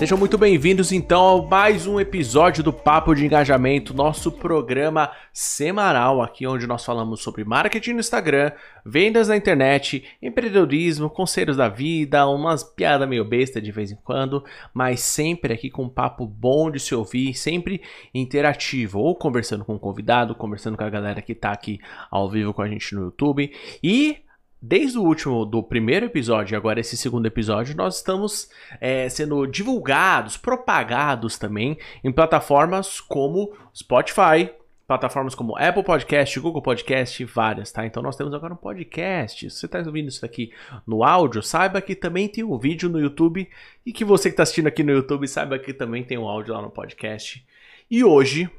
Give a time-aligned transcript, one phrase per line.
[0.00, 6.22] Sejam muito bem-vindos então a mais um episódio do Papo de Engajamento, nosso programa semanal
[6.22, 8.50] aqui onde nós falamos sobre marketing no Instagram,
[8.82, 14.42] vendas na internet, empreendedorismo, conselhos da vida, umas piadas meio besta de vez em quando,
[14.72, 17.82] mas sempre aqui com um papo bom de se ouvir, sempre
[18.14, 21.78] interativo, ou conversando com o convidado, conversando com a galera que tá aqui
[22.10, 23.52] ao vivo com a gente no YouTube.
[23.82, 24.24] E
[24.62, 29.46] Desde o último, do primeiro episódio e agora esse segundo episódio, nós estamos é, sendo
[29.46, 34.50] divulgados, propagados também em plataformas como Spotify,
[34.86, 37.86] plataformas como Apple Podcast, Google Podcast, várias, tá?
[37.86, 39.48] Então nós temos agora um podcast.
[39.48, 40.52] Se você está ouvindo isso aqui
[40.86, 43.48] no áudio, saiba que também tem um vídeo no YouTube
[43.86, 46.52] e que você que está assistindo aqui no YouTube saiba que também tem um áudio
[46.52, 47.42] lá no podcast.
[47.90, 48.50] E hoje,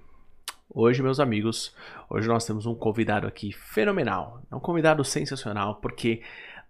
[0.74, 1.76] Hoje, meus amigos,
[2.10, 6.22] hoje nós temos um convidado aqui fenomenal, é um convidado sensacional, porque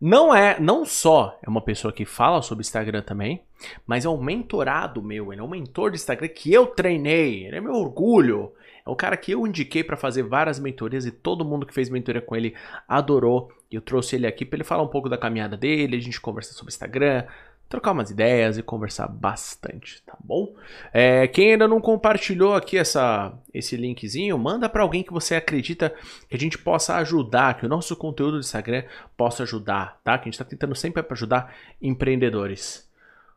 [0.01, 3.43] não é, não só é uma pessoa que fala sobre Instagram também,
[3.85, 7.57] mas é um mentorado meu, ele é um mentor de Instagram que eu treinei, ele
[7.57, 8.53] é meu orgulho.
[8.83, 11.87] É o cara que eu indiquei para fazer várias mentorias e todo mundo que fez
[11.87, 12.55] mentoria com ele
[12.87, 13.51] adorou.
[13.69, 16.19] E eu trouxe ele aqui para ele falar um pouco da caminhada dele, a gente
[16.19, 17.25] conversar sobre Instagram,
[17.71, 20.53] trocar umas ideias e conversar bastante, tá bom?
[20.93, 25.91] É, quem ainda não compartilhou aqui essa, esse linkzinho, manda para alguém que você acredita
[26.29, 28.83] que a gente possa ajudar, que o nosso conteúdo do Instagram
[29.15, 30.17] possa ajudar, tá?
[30.17, 32.87] Que a gente está tentando sempre ajudar empreendedores.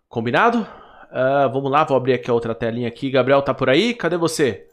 [0.08, 0.58] Combinado?
[0.58, 3.10] Uh, vamos lá, vou abrir aqui a outra telinha aqui.
[3.10, 3.94] Gabriel, tá por aí?
[3.94, 4.66] Cadê você?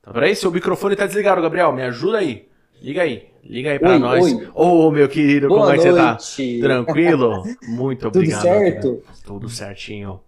[0.00, 0.34] Tá por aí?
[0.34, 1.70] Seu microfone tá desligado, Gabriel.
[1.70, 2.48] Me ajuda aí.
[2.80, 3.28] Liga aí.
[3.42, 4.32] Liga aí oi, nós.
[4.54, 6.18] Ô, oh, meu querido, Boa como é que você tá?
[6.60, 7.42] Tranquilo?
[7.68, 8.42] Muito obrigado.
[8.42, 9.02] Tudo certo?
[9.24, 10.20] Tudo certinho.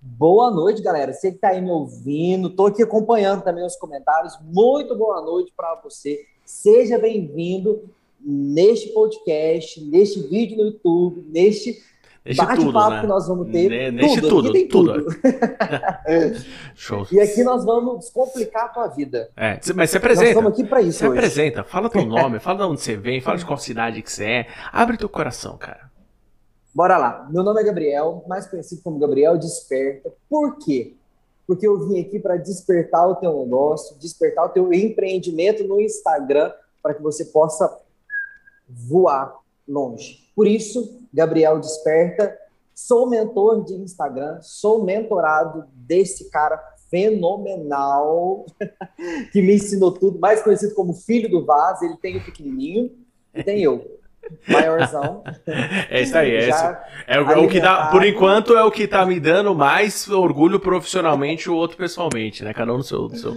[0.00, 1.12] Boa noite, galera.
[1.12, 4.38] Você que tá aí me ouvindo, tô aqui acompanhando também os comentários.
[4.44, 6.24] Muito boa noite para você.
[6.44, 7.82] Seja bem-vindo
[8.20, 11.82] neste podcast, neste vídeo no YouTube, neste
[12.34, 13.00] bate-papo né?
[13.00, 13.92] que nós vamos ter.
[13.92, 15.04] Neste tudo, tudo, tem tudo.
[15.04, 15.16] tudo.
[16.74, 17.06] Show.
[17.12, 19.30] E aqui nós vamos descomplicar a tua vida.
[19.36, 20.24] É, mas você apresenta.
[20.24, 20.98] Nós estamos aqui para isso.
[20.98, 21.18] Você hoje.
[21.18, 24.24] apresenta, fala teu nome, fala de onde você vem, fala de qual cidade que você
[24.24, 24.46] é.
[24.72, 25.90] Abre teu coração, cara.
[26.74, 27.26] Bora lá.
[27.30, 30.12] Meu nome é Gabriel, mais conhecido como Gabriel Desperta.
[30.28, 30.94] Por quê?
[31.46, 36.52] Porque eu vim aqui para despertar o teu negócio, despertar o teu empreendimento no Instagram,
[36.82, 37.78] para que você possa
[38.68, 39.34] voar
[39.68, 40.26] longe.
[40.34, 42.36] Por isso, Gabriel Desperta,
[42.74, 46.58] sou mentor de Instagram, sou mentorado desse cara
[46.90, 48.46] fenomenal
[49.32, 52.90] que me ensinou tudo, mais conhecido como filho do Vaz, ele tem o pequenininho
[53.34, 53.96] e tem eu.
[54.48, 55.22] Maiorzão.
[55.88, 56.64] É isso aí, é, isso.
[57.06, 60.08] é, o, é o que dá, por enquanto é o que tá me dando mais
[60.08, 62.52] orgulho profissionalmente, o outro pessoalmente, né?
[62.52, 63.36] Cada um no seu, no seu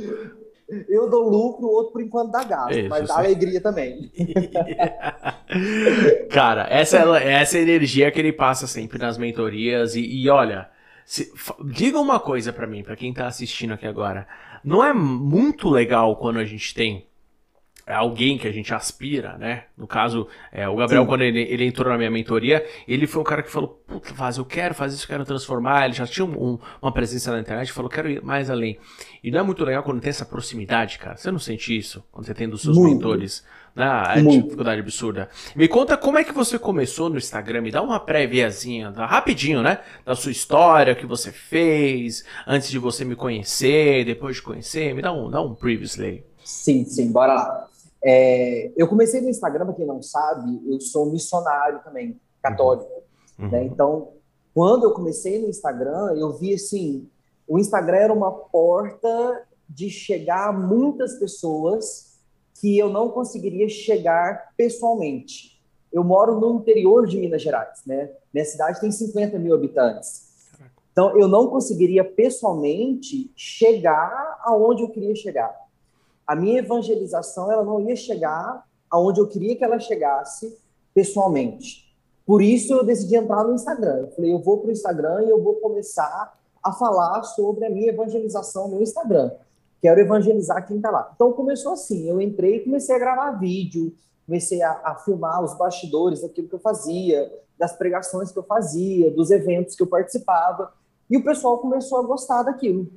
[0.87, 3.19] eu dou lucro, o outro por enquanto dá gasto, Isso, mas dá sim.
[3.19, 4.11] alegria também.
[6.29, 9.95] Cara, essa, é, essa é energia que ele passa sempre nas mentorias.
[9.95, 10.69] E, e olha,
[11.05, 11.31] se,
[11.65, 14.27] diga uma coisa para mim, para quem tá assistindo aqui agora.
[14.63, 17.07] Não é muito legal quando a gente tem
[17.95, 19.63] alguém que a gente aspira, né?
[19.77, 21.07] No caso, é, o Gabriel, Sim.
[21.07, 24.37] quando ele, ele, entrou na minha mentoria, ele foi um cara que falou: Puta, Vaz,
[24.37, 25.85] eu quero fazer isso, eu quero transformar.
[25.85, 28.77] Ele já tinha um, uma presença na internet, falou: Quero ir mais além.
[29.23, 31.17] E não é muito legal quando tem essa proximidade, cara.
[31.17, 32.95] Você não sente isso quando você tem dos seus muito.
[32.95, 33.43] mentores?
[33.75, 33.85] Né?
[34.15, 35.29] É dificuldade absurda.
[35.55, 39.79] Me conta como é que você começou no Instagram, me dá uma préviazinha, rapidinho, né?
[40.05, 44.93] Da sua história, o que você fez, antes de você me conhecer, depois de conhecer,
[44.93, 46.23] me dá um, dá um previously.
[46.43, 47.69] Sim, sim, bora lá.
[48.01, 52.89] É, eu comecei no Instagram, para quem não sabe, eu sou missionário também, católico.
[53.37, 53.49] Uhum.
[53.49, 53.65] Né?
[53.65, 54.13] Então,
[54.53, 57.09] quando eu comecei no Instagram, eu vi assim,
[57.47, 62.17] o Instagram era uma porta de chegar a muitas pessoas
[62.59, 65.61] que eu não conseguiria chegar pessoalmente.
[65.91, 68.11] Eu moro no interior de Minas Gerais, né?
[68.33, 70.29] Minha cidade tem 50 mil habitantes.
[70.91, 75.55] Então, eu não conseguiria pessoalmente chegar aonde eu queria chegar
[76.29, 80.55] a minha evangelização ela não ia chegar aonde eu queria que ela chegasse
[80.93, 81.91] pessoalmente.
[82.23, 84.01] Por isso eu decidi entrar no Instagram.
[84.01, 87.69] Eu falei, eu vou para o Instagram e eu vou começar a falar sobre a
[87.71, 89.31] minha evangelização no Instagram.
[89.81, 91.11] Quero evangelizar quem está lá.
[91.15, 93.91] Então começou assim, eu entrei e comecei a gravar vídeo,
[94.27, 97.27] comecei a, a filmar os bastidores daquilo que eu fazia,
[97.57, 100.71] das pregações que eu fazia, dos eventos que eu participava,
[101.09, 102.87] e o pessoal começou a gostar daquilo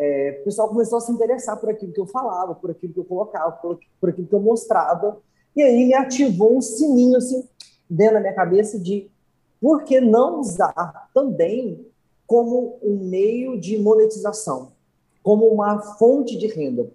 [0.00, 3.00] é, o pessoal começou a se interessar por aquilo que eu falava, por aquilo que
[3.00, 5.20] eu colocava, por, por aquilo que eu mostrava.
[5.56, 7.44] E aí me ativou um sininho assim
[7.90, 9.10] dentro da minha cabeça de
[9.60, 11.84] por que não usar também
[12.28, 14.70] como um meio de monetização,
[15.20, 16.88] como uma fonte de renda.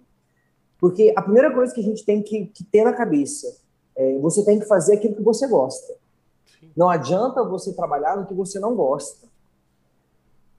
[0.80, 3.58] Porque a primeira coisa que a gente tem que, que ter na cabeça
[3.98, 5.94] é você tem que fazer aquilo que você gosta.
[6.74, 9.28] Não adianta você trabalhar no que você não gosta.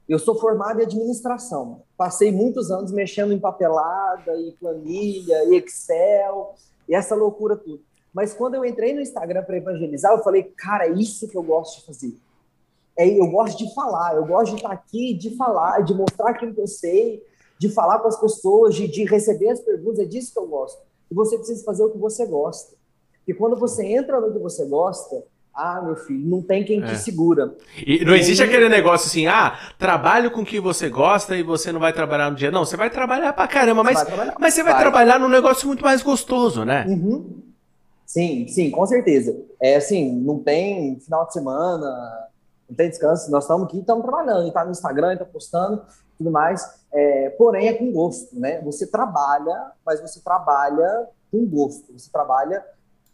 [0.07, 1.83] Eu sou formado em administração.
[1.97, 6.55] Passei muitos anos mexendo em papelada, e planilha, e Excel,
[6.89, 7.83] e essa loucura tudo.
[8.13, 11.43] Mas quando eu entrei no Instagram para evangelizar, eu falei, cara, é isso que eu
[11.43, 12.15] gosto de fazer.
[12.97, 16.55] É, eu gosto de falar, eu gosto de estar aqui, de falar, de mostrar aquilo
[16.55, 17.25] que eu sei,
[17.59, 20.81] de falar com as pessoas, de, de receber as perguntas, é disso que eu gosto.
[21.11, 22.77] E você precisa fazer o que você gosta.
[23.27, 25.25] E quando você entra no que você gosta,
[25.55, 26.87] ah, meu filho, não tem quem é.
[26.87, 27.55] te segura.
[27.87, 31.71] E não existe aquele negócio assim, ah, trabalho com o que você gosta e você
[31.71, 32.51] não vai trabalhar no dia.
[32.51, 34.05] Não, você vai trabalhar pra caramba, mas,
[34.39, 36.85] mas você vai, vai, trabalhar num negócio muito mais gostoso, né?
[36.89, 37.43] Uhum.
[38.05, 39.37] Sim, sim, com certeza.
[39.61, 42.29] É assim, não tem final de semana,
[42.69, 43.31] não tem descanso.
[43.31, 45.83] Nós estamos aqui, estamos trabalhando, está no Instagram, está postando,
[46.19, 46.85] tudo mais.
[46.93, 48.61] É, porém, é com gosto, né?
[48.63, 51.93] Você trabalha, mas você trabalha com gosto.
[51.93, 52.65] Você trabalha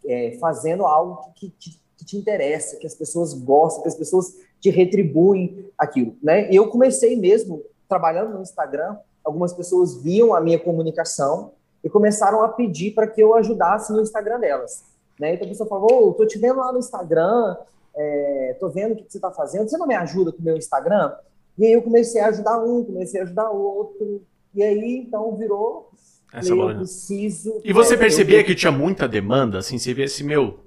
[0.05, 4.35] é, fazendo algo que, que, que, te interessa, que as pessoas gostam, que as pessoas
[4.59, 6.49] te retribuem aquilo, né?
[6.51, 8.97] Eu comecei mesmo trabalhando no Instagram.
[9.23, 11.51] Algumas pessoas viam a minha comunicação
[11.83, 14.83] e começaram a pedir para que eu ajudasse no Instagram delas.
[15.19, 15.35] Né?
[15.35, 17.55] Então a pessoa falou: oh, tô te vendo lá no Instagram,
[17.95, 20.57] é, tô vendo o que você está fazendo, você não me ajuda com o meu
[20.57, 21.13] Instagram?
[21.57, 24.23] E aí eu comecei a ajudar um, comecei a ajudar outro,
[24.55, 25.91] e aí então virou.
[26.33, 27.61] Essa eu preciso.
[27.63, 28.45] E você percebia eu...
[28.45, 30.59] que tinha muita demanda, assim, você via assim, meu,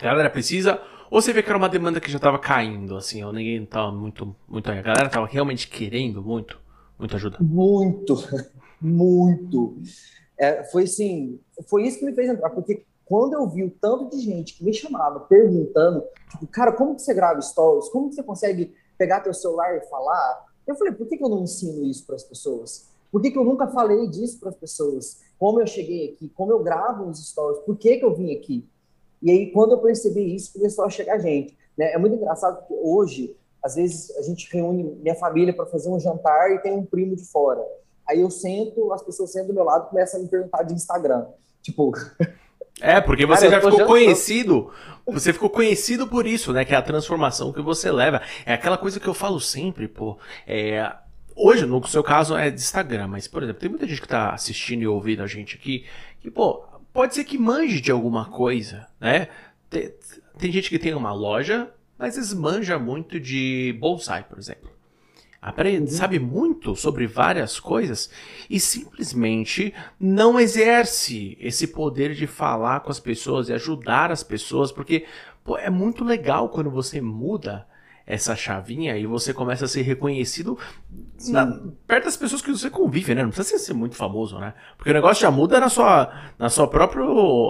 [0.00, 3.22] a galera precisa, ou você vê que era uma demanda que já estava caindo, assim,
[3.22, 4.70] ou ninguém estava muito, muito.
[4.70, 6.60] A galera estava realmente querendo muito,
[6.98, 7.38] muita ajuda?
[7.40, 8.16] Muito,
[8.80, 9.76] muito.
[10.38, 14.10] É, foi assim, foi isso que me fez entrar, porque quando eu vi o tanto
[14.10, 17.88] de gente que me chamava perguntando, tipo, cara, como que você grava stories?
[17.88, 20.44] Como que você consegue pegar teu celular e falar?
[20.66, 22.88] Eu falei, por que, que eu não ensino isso para as pessoas?
[23.12, 25.22] Por que, que eu nunca falei disso para as pessoas?
[25.38, 26.28] Como eu cheguei aqui?
[26.30, 27.60] Como eu gravo os stories?
[27.60, 28.68] Por que, que eu vim aqui?
[29.26, 31.58] E aí, quando eu percebi isso, começou a chegar gente.
[31.76, 31.92] Né?
[31.92, 35.98] É muito engraçado porque hoje, às vezes, a gente reúne minha família para fazer um
[35.98, 37.60] jantar e tem um primo de fora.
[38.08, 40.74] Aí eu sento, as pessoas sentam do meu lado e começam a me perguntar de
[40.74, 41.26] Instagram.
[41.60, 41.92] Tipo.
[42.80, 44.70] É, porque você Cara, já ficou conhecido.
[45.06, 46.64] Você ficou conhecido por isso, né?
[46.64, 48.20] Que é a transformação que você leva.
[48.44, 50.18] É aquela coisa que eu falo sempre, pô.
[50.46, 50.92] É,
[51.34, 54.30] hoje, no seu caso, é de Instagram, mas, por exemplo, tem muita gente que tá
[54.30, 55.84] assistindo e ouvindo a gente aqui
[56.20, 56.65] que, pô,
[56.96, 59.28] pode ser que manje de alguma coisa, né?
[59.68, 59.92] Tem,
[60.38, 64.76] tem gente que tem uma loja, mas às vezes manja muito de bonsai, por exemplo
[65.46, 65.96] aprende, uhum.
[65.96, 68.10] sabe muito sobre várias coisas
[68.50, 74.72] e simplesmente não exerce esse poder de falar com as pessoas e ajudar as pessoas,
[74.72, 75.06] porque
[75.44, 77.64] pô, é muito legal quando você muda
[78.06, 80.56] essa chavinha e você começa a ser reconhecido
[81.28, 83.24] na, perto das pessoas que você convive, né?
[83.24, 84.54] Não precisa ser muito famoso, né?
[84.76, 87.04] Porque o negócio já muda na sua, na sua própria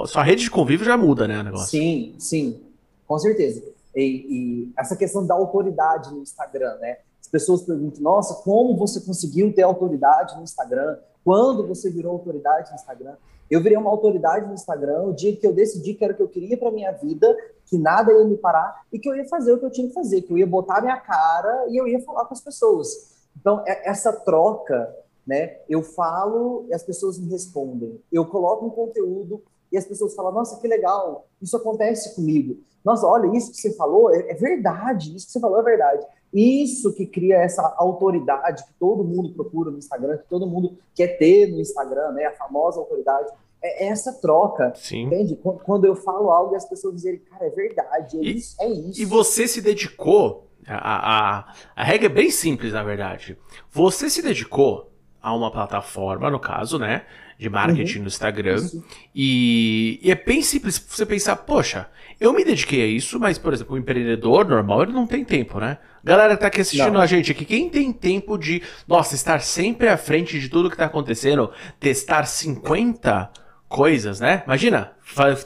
[0.06, 1.40] sua rede de convívio já muda, né?
[1.40, 1.68] O negócio.
[1.68, 2.60] Sim, sim,
[3.06, 3.62] com certeza.
[3.94, 6.98] E, e essa questão da autoridade no Instagram, né?
[7.20, 10.96] As pessoas perguntam: nossa, como você conseguiu ter autoridade no Instagram?
[11.22, 13.14] Quando você virou autoridade no Instagram?
[13.50, 16.22] Eu virei uma autoridade no Instagram o dia que eu decidi que era o que
[16.22, 17.36] eu queria para minha vida,
[17.66, 19.94] que nada ia me parar e que eu ia fazer o que eu tinha que
[19.94, 23.16] fazer, que eu ia botar minha cara e eu ia falar com as pessoas.
[23.38, 24.94] Então, é, essa troca,
[25.26, 25.58] né?
[25.68, 28.00] Eu falo e as pessoas me respondem.
[28.10, 32.58] Eu coloco um conteúdo e as pessoas falam: Nossa, que legal, isso acontece comigo.
[32.84, 36.06] Nossa, olha, isso que você falou é, é verdade, isso que você falou é verdade.
[36.32, 41.18] Isso que cria essa autoridade que todo mundo procura no Instagram, que todo mundo quer
[41.18, 42.26] ter no Instagram, né?
[42.26, 43.32] A famosa autoridade.
[43.62, 45.04] É essa troca, Sim.
[45.04, 45.36] entende?
[45.64, 48.68] Quando eu falo algo e as pessoas dizem, cara, é verdade, é, e, isso, é
[48.68, 49.00] isso.
[49.00, 53.36] E você se dedicou, a, a, a regra é bem simples, na verdade.
[53.70, 54.92] Você se dedicou
[55.26, 57.02] a uma plataforma, no caso, né?
[57.36, 58.02] De marketing uhum.
[58.02, 58.64] no Instagram.
[59.12, 61.88] E, e, é bem simples você pensar, poxa,
[62.20, 65.58] eu me dediquei a isso, mas, por exemplo, o empreendedor normal, ele não tem tempo,
[65.58, 65.78] né?
[66.04, 67.00] Galera tá aqui assistindo não.
[67.00, 70.76] a gente aqui, quem tem tempo de, nossa, estar sempre à frente de tudo que
[70.76, 73.28] tá acontecendo, testar 50
[73.76, 74.42] coisas, né?
[74.46, 74.92] Imagina,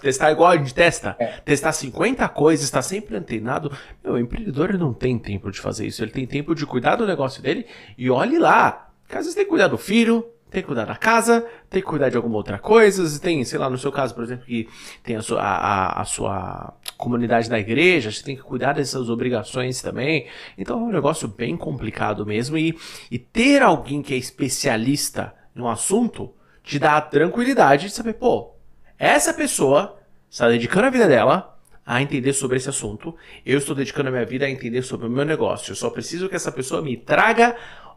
[0.01, 1.27] testar igual a gente testa, é.
[1.45, 3.73] testar 50 coisas, estar sempre antenado.
[4.05, 7.05] Meu, o empreendedor não tem tempo de fazer isso, ele tem tempo de cuidar do
[7.05, 7.67] negócio dele
[7.99, 8.89] e olhe lá.
[9.03, 11.89] Porque às vezes tem que cuidar do filho, tem que cuidar da casa, tem que
[11.89, 14.69] cuidar de alguma outra coisa, tem, sei lá, no seu caso, por exemplo, que
[15.03, 19.83] tem a sua, a, a sua comunidade da igreja, você tem que cuidar dessas obrigações
[19.83, 20.29] também.
[20.57, 22.57] Então é um negócio bem complicado mesmo.
[22.57, 22.79] E,
[23.11, 28.55] e ter alguém que é especialista no assunto te dá a tranquilidade de saber, pô,
[28.99, 29.99] essa pessoa
[30.29, 33.15] está dedicando a vida dela a entender sobre esse assunto.
[33.45, 35.73] Eu estou dedicando a minha vida a entender sobre o meu negócio.
[35.73, 37.57] Eu só preciso que essa pessoa me traga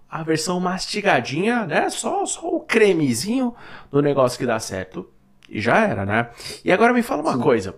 [0.10, 1.89] a versão mastigadinha, né?
[1.89, 3.53] Só, só o cremezinho
[3.91, 5.10] do negócio que dá certo.
[5.50, 6.29] E já era, né?
[6.63, 7.41] E agora me fala uma Sim.
[7.41, 7.75] coisa.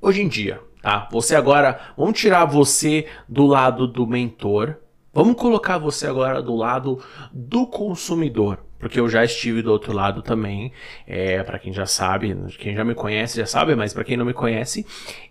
[0.00, 1.08] Hoje em dia, tá?
[1.12, 4.78] Você agora, vamos tirar você do lado do mentor,
[5.14, 6.98] Vamos colocar você agora do lado
[7.32, 10.70] do consumidor, porque eu já estive do outro lado também.
[11.06, 14.26] É, para quem já sabe, quem já me conhece já sabe, mas para quem não
[14.26, 14.84] me conhece,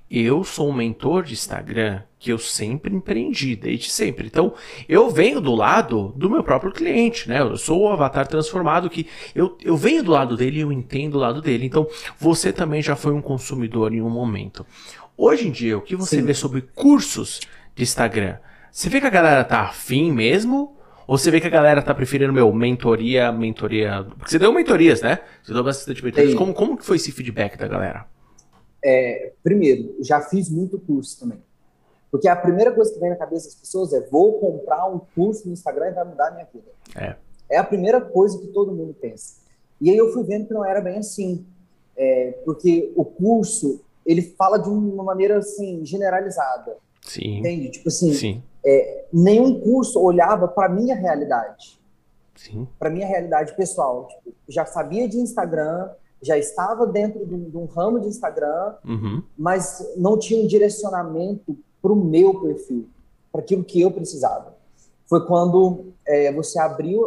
[0.09, 4.25] eu sou um mentor de Instagram que eu sempre empreendi, desde sempre.
[4.25, 4.55] Então,
[4.89, 7.41] eu venho do lado do meu próprio cliente, né?
[7.41, 9.05] Eu sou o avatar transformado que
[9.35, 11.67] eu, eu venho do lado dele e eu entendo o lado dele.
[11.67, 11.87] Então,
[12.19, 14.65] você também já foi um consumidor em um momento.
[15.15, 16.25] Hoje em dia, o que você Sim.
[16.25, 17.39] vê sobre cursos
[17.75, 18.37] de Instagram?
[18.71, 20.75] Você vê que a galera tá afim mesmo?
[21.07, 24.05] Ou você vê que a galera tá preferindo, meu, mentoria, mentoria.
[24.17, 25.19] Porque você deu mentorias, né?
[25.43, 26.33] Você deu bastante mentorias.
[26.35, 28.05] Como, como que foi esse feedback da galera?
[28.83, 31.39] É, primeiro, já fiz muito curso também.
[32.09, 35.47] Porque a primeira coisa que vem na cabeça das pessoas é: vou comprar um curso
[35.47, 36.71] no Instagram e vai mudar a minha vida.
[36.95, 37.15] É.
[37.49, 39.41] É a primeira coisa que todo mundo pensa.
[39.81, 41.45] E aí eu fui vendo que não era bem assim.
[41.95, 46.77] É, porque o curso, ele fala de uma maneira, assim, generalizada.
[47.01, 47.39] Sim.
[47.39, 47.69] Entende?
[47.69, 51.79] Tipo assim, Sim é, nenhum curso olhava para minha realidade,
[52.79, 54.07] para minha realidade pessoal.
[54.07, 55.89] Tipo, já sabia de Instagram,
[56.21, 59.23] já estava dentro de um, de um ramo de Instagram, uhum.
[59.37, 62.87] mas não tinha um direcionamento para o meu perfil,
[63.31, 64.55] para aquilo que eu precisava.
[65.05, 67.03] Foi quando é, você abriu,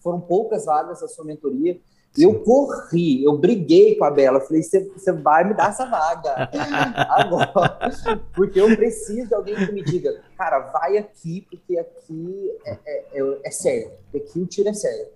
[0.00, 1.78] foram poucas vagas da sua mentoria,
[2.12, 2.24] Sim.
[2.24, 4.40] Eu corri, eu briguei com a Bela.
[4.40, 6.50] Falei: você vai me dar essa vaga
[7.08, 7.78] agora.
[8.34, 13.04] Porque eu preciso de alguém que me diga, cara, vai aqui, porque aqui é, é,
[13.12, 13.92] é, é sério.
[14.14, 15.06] Aqui o tiro é sério.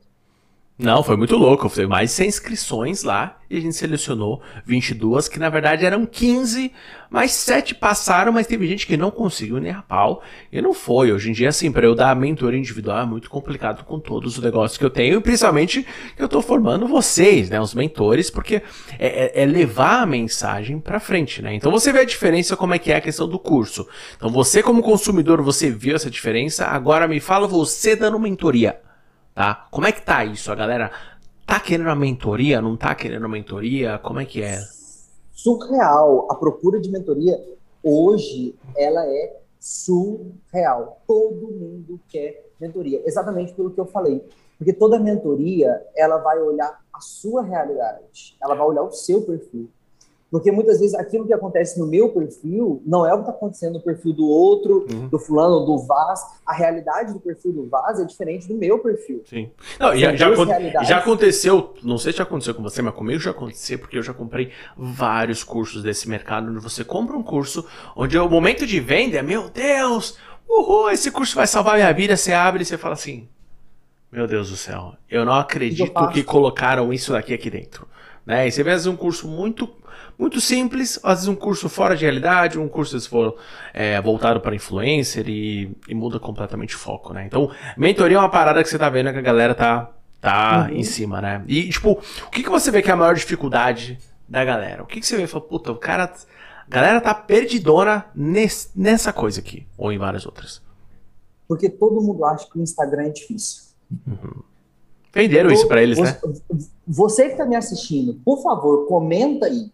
[0.76, 1.69] Não, foi muito louco.
[1.69, 6.73] Foi mais 100 inscrições lá e a gente selecionou 22, que na verdade eram 15,
[7.09, 11.12] mas 7 passaram, mas teve gente que não conseguiu nem a pau e não foi.
[11.12, 14.43] Hoje em dia, assim, para eu dar mentoria individual é muito complicado com todos os
[14.43, 18.61] negócios que eu tenho, e principalmente que eu tô formando vocês, né, os mentores, porque
[18.99, 21.54] é, é, é levar a mensagem para frente, né?
[21.54, 23.87] Então você vê a diferença como é que é a questão do curso.
[24.16, 28.83] Então você como consumidor, você viu essa diferença, agora me fala você dando mentoria
[29.34, 29.66] tá?
[29.70, 30.50] Como é que tá isso?
[30.52, 30.90] A galera
[31.46, 33.98] tá querendo a mentoria, não tá querendo a mentoria?
[33.98, 34.60] Como é que é?
[35.32, 36.28] Surreal.
[36.30, 37.42] A procura de mentoria
[37.82, 41.02] hoje, ela é surreal.
[41.06, 43.02] Todo mundo quer mentoria.
[43.04, 44.24] Exatamente pelo que eu falei.
[44.56, 48.36] Porque toda mentoria, ela vai olhar a sua realidade.
[48.40, 49.68] Ela vai olhar o seu perfil.
[50.34, 53.74] Porque muitas vezes aquilo que acontece no meu perfil não é o que está acontecendo
[53.74, 55.06] no perfil do outro, uhum.
[55.06, 56.20] do fulano, do Vaz.
[56.44, 59.22] A realidade do perfil do Vaz é diferente do meu perfil.
[59.30, 59.48] Sim.
[59.78, 60.34] Não, já, já,
[60.82, 64.02] já, aconteceu, não sei se já aconteceu com você, mas comigo já aconteceu, porque eu
[64.02, 67.64] já comprei vários cursos desse mercado, onde você compra um curso,
[67.94, 72.16] onde o momento de venda é, meu Deus, uhul, esse curso vai salvar minha vida.
[72.16, 73.28] Você abre e você fala assim,
[74.10, 77.86] meu Deus do céu, eu não acredito que, que colocaram isso daqui aqui dentro.
[78.26, 78.48] Né?
[78.48, 79.68] E você vê um curso muito
[80.18, 83.37] muito simples, às vezes um curso fora de realidade, um curso se for
[83.73, 87.25] é, voltado para influencer e, e, muda completamente o foco, né?
[87.26, 89.90] Então, mentoria é uma parada que você tá vendo que a galera tá,
[90.21, 90.76] tá uhum.
[90.76, 91.42] em cima, né?
[91.47, 94.83] E, tipo, o que, que você vê que é a maior dificuldade da galera?
[94.83, 95.26] O que, que você vê?
[95.26, 96.12] Fala, puta, o cara.
[96.66, 100.62] A galera tá perdidona nesse, nessa coisa aqui, ou em várias outras.
[101.47, 103.64] Porque todo mundo acha que o Instagram é difícil.
[104.06, 104.42] Uhum.
[105.14, 106.35] Venderam isso para eles, você, né?
[106.88, 109.71] Você que está me assistindo, por favor, comenta aí.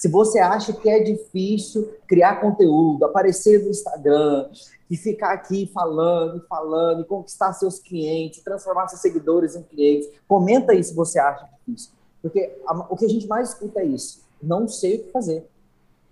[0.00, 4.48] Se você acha que é difícil criar conteúdo, aparecer no Instagram
[4.90, 10.72] e ficar aqui falando, falando, e conquistar seus clientes, transformar seus seguidores em clientes, comenta
[10.72, 11.92] aí se você acha difícil.
[12.22, 12.50] Porque
[12.88, 14.22] o que a gente mais escuta é isso.
[14.42, 15.46] Não sei o que fazer.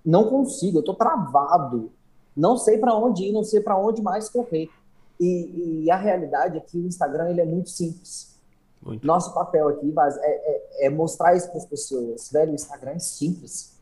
[0.05, 1.91] Não consigo, eu estou travado.
[2.37, 4.69] Não sei para onde ir, não sei para onde mais correr.
[5.19, 8.37] E, e, a realidade é que o Instagram ele é muito simples.
[8.83, 9.07] Muito.
[9.07, 12.31] Nosso papel aqui é, é, é mostrar isso para as pessoas.
[12.31, 13.78] Velho, o Instagram é simples.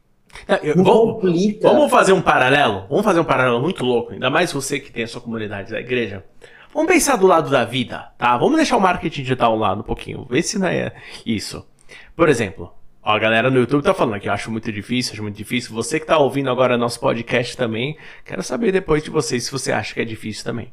[0.62, 1.23] Eu, vamos,
[1.62, 2.87] vamos, fazer um paralelo?
[2.88, 5.81] Vamos fazer um paralelo muito louco, ainda mais você que tem a sua comunidade da
[5.81, 6.25] igreja.
[6.73, 8.37] Vamos pensar do lado da vida, tá?
[8.37, 10.93] Vamos deixar o marketing digital lado um pouquinho, ver se não é
[11.25, 11.66] isso.
[12.14, 15.23] Por exemplo, ó, a galera no YouTube tá falando que eu acho muito difícil, acho
[15.23, 15.75] muito difícil.
[15.75, 19.73] Você que tá ouvindo agora nosso podcast também, quero saber depois de vocês se você
[19.73, 20.71] acha que é difícil também.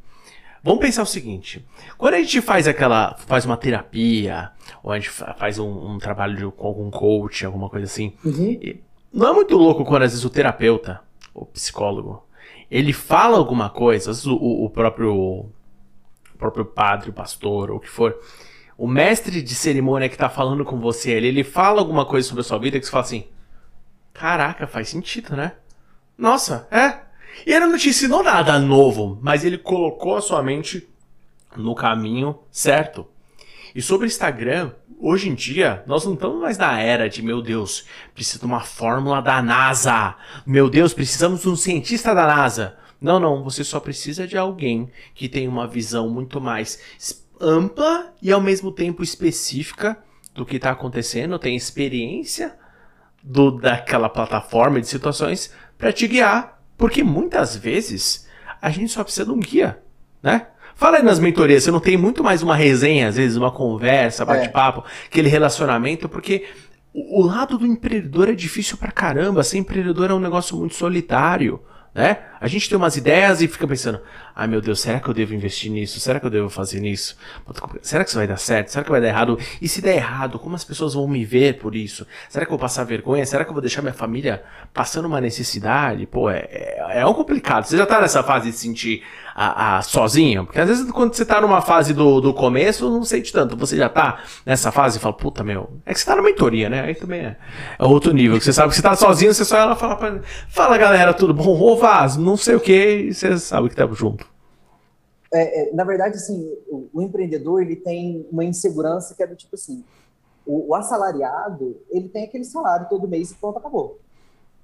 [0.63, 1.65] Vamos pensar o seguinte:
[1.97, 4.51] quando a gente faz aquela, faz uma terapia,
[4.81, 8.59] ou a gente faz um, um trabalho de, com algum coach, alguma coisa assim, uhum.
[9.13, 11.01] Não é muito louco quando às vezes o terapeuta,
[11.35, 12.25] o psicólogo,
[12.69, 17.77] ele fala alguma coisa, às vezes o, o próprio o próprio padre, o pastor, ou
[17.77, 18.19] o que for,
[18.75, 22.41] o mestre de cerimônia que tá falando com você, ele, ele fala alguma coisa sobre
[22.41, 23.25] a sua vida que você fala assim:
[24.11, 25.53] Caraca, faz sentido, né?
[26.17, 27.01] Nossa, é.
[27.45, 30.87] E ele não te ensinou nada novo, mas ele colocou a sua mente
[31.55, 33.07] no caminho certo.
[33.75, 34.71] E sobre Instagram,
[35.05, 38.61] Hoje em dia, nós não estamos mais na era de, meu Deus, precisa de uma
[38.61, 40.15] fórmula da NASA.
[40.45, 42.77] Meu Deus, precisamos de um cientista da NASA.
[43.01, 46.81] Não, não, você só precisa de alguém que tenha uma visão muito mais
[47.37, 50.01] ampla e ao mesmo tempo específica
[50.33, 52.57] do que está acontecendo, tem experiência
[53.21, 58.25] do daquela plataforma de situações para te guiar, porque muitas vezes
[58.61, 59.83] a gente só precisa de um guia,
[60.21, 60.47] né?
[60.75, 64.25] Fala aí nas mentorias, você não tem muito mais uma resenha, às vezes uma conversa,
[64.25, 65.07] bate-papo, é.
[65.07, 66.45] aquele relacionamento, porque
[66.93, 69.43] o lado do empreendedor é difícil pra caramba.
[69.43, 71.59] Ser empreendedor é um negócio muito solitário
[71.93, 72.17] né?
[72.43, 74.01] A gente tem umas ideias e fica pensando,
[74.35, 75.97] ai meu Deus, será que eu devo investir nisso?
[76.01, 77.15] Será que eu devo fazer nisso?
[77.81, 78.67] Será que isso vai dar certo?
[78.67, 79.39] Será que vai dar errado?
[79.61, 82.05] E se der errado, como as pessoas vão me ver por isso?
[82.27, 83.25] Será que eu vou passar vergonha?
[83.25, 86.05] Será que eu vou deixar minha família passando uma necessidade?
[86.05, 87.63] Pô, é, é, é um complicado.
[87.63, 90.45] Você já tá nessa fase de sentir a, a, sozinho?
[90.45, 93.55] Porque às vezes quando você tá numa fase do, do começo, não sente tanto.
[93.55, 96.69] Você já tá nessa fase e fala, puta meu, é que você tá na mentoria,
[96.69, 96.81] né?
[96.81, 97.37] Aí também é,
[97.79, 98.37] é outro nível.
[98.41, 100.19] Você sabe que você tá sozinho, você só ela fala pra
[100.49, 101.57] fala galera, tudo bom?
[101.57, 104.25] Ô Vaz, não sei o que, e você sabe que tamo junto.
[105.31, 109.35] É, é, na verdade, assim, o, o, empreendedor ele tem uma insegurança que é do
[109.35, 109.83] tipo assim,
[110.45, 113.99] o, o assalariado ele tem aquele salário todo mês e pronto, acabou.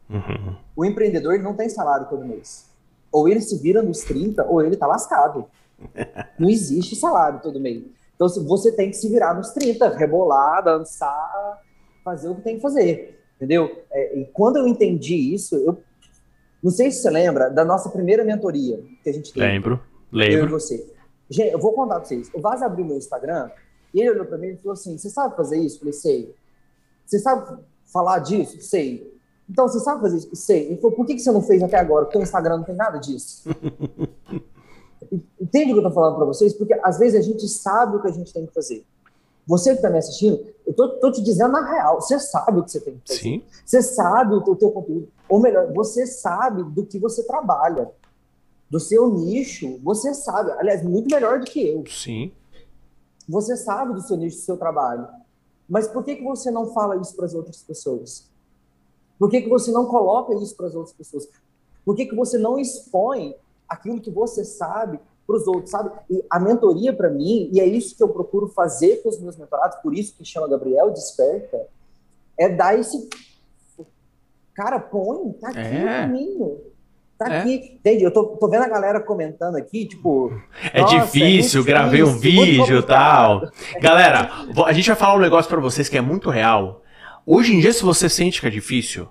[0.10, 0.56] Uhum.
[0.76, 2.70] O empreendedor ele não tem salário todo mês
[3.12, 5.46] ou ele se vira nos 30, ou ele tá lascado.
[6.38, 7.84] Não existe salário todo mês.
[8.16, 11.62] Então, você tem que se virar nos 30, rebolar, dançar,
[12.04, 13.20] fazer o que tem que fazer.
[13.38, 13.84] Entendeu?
[13.92, 15.82] É, e quando eu entendi isso, eu
[16.62, 19.46] não sei se você lembra da nossa primeira mentoria que a gente teve.
[19.46, 19.80] Lembro,
[20.12, 20.38] lembro.
[20.38, 20.94] Eu e você.
[21.30, 22.30] Gente, eu vou contar pra vocês.
[22.34, 23.50] O Vaz abriu meu Instagram
[23.94, 25.75] e ele olhou pra mim e falou assim: Você sabe fazer isso?
[25.75, 26.36] Eu falei: Sei.
[27.06, 28.62] Você sabe falar disso?
[28.62, 29.20] Sei.
[29.50, 30.36] Então, você sabe fazer isso?
[30.36, 30.68] Sei.
[30.68, 32.06] Ele falou, por que, você não fez até agora?
[32.06, 33.50] Porque o Instagram não tem nada disso.
[35.42, 36.54] Entende o que eu tô falando para vocês?
[36.54, 38.86] Porque às vezes a gente sabe o que a gente tem que fazer.
[39.48, 42.63] Você que está me assistindo, eu tô, tô, te dizendo na real, você sabe o
[42.63, 43.20] que você tem que fazer.
[43.20, 43.44] Sim.
[43.66, 45.08] Você sabe o teu conteúdo.
[45.29, 47.91] Ou melhor, você sabe do que você trabalha.
[48.69, 50.51] Do seu nicho, você sabe.
[50.53, 51.83] Aliás, muito melhor do que eu.
[51.88, 52.31] Sim.
[53.27, 55.07] Você sabe do seu nicho, do seu trabalho.
[55.68, 58.27] Mas por que, que você não fala isso para as outras pessoas?
[59.20, 61.29] Por que, que você não coloca isso para as outras pessoas?
[61.85, 63.35] Por que, que você não expõe
[63.68, 65.92] aquilo que você sabe para os outros, sabe?
[66.09, 69.37] E a mentoria para mim, e é isso que eu procuro fazer com os meus
[69.37, 71.68] mentorados, por isso que chama Gabriel Desperta,
[72.35, 73.07] é dar esse.
[74.59, 75.81] Cara, põe, tá aqui é.
[75.81, 76.57] o caminho.
[77.17, 77.39] Tá é.
[77.39, 77.55] aqui.
[77.75, 78.03] Entende?
[78.03, 80.33] Eu tô, tô, vendo a galera comentando aqui, tipo.
[80.74, 83.50] É difícil, é gravei um vídeo e tal.
[83.79, 84.29] Galera,
[84.65, 86.83] a gente vai falar um negócio para vocês que é muito real.
[87.25, 89.07] Hoje em dia, se você sente que é difícil,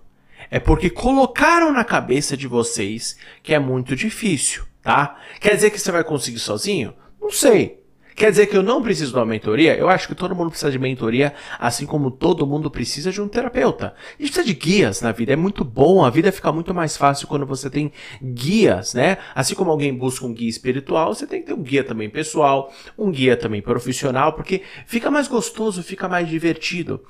[0.51, 5.17] é porque colocaram na cabeça de vocês que é muito difícil, tá?
[5.41, 6.93] Quer dizer que você vai conseguir sozinho?
[7.19, 7.83] Não sei.
[8.19, 9.77] Quer dizer que eu não preciso de uma mentoria?
[9.77, 13.29] Eu acho que todo mundo precisa de mentoria, assim como todo mundo precisa de um
[13.29, 13.95] terapeuta.
[13.95, 16.97] A gente precisa de guias na vida, é muito bom, a vida fica muito mais
[16.97, 19.19] fácil quando você tem guias, né?
[19.37, 22.73] Assim como alguém busca um guia espiritual, você tem que ter um guia também pessoal,
[22.99, 27.01] um guia também profissional, porque fica mais gostoso, fica mais divertido.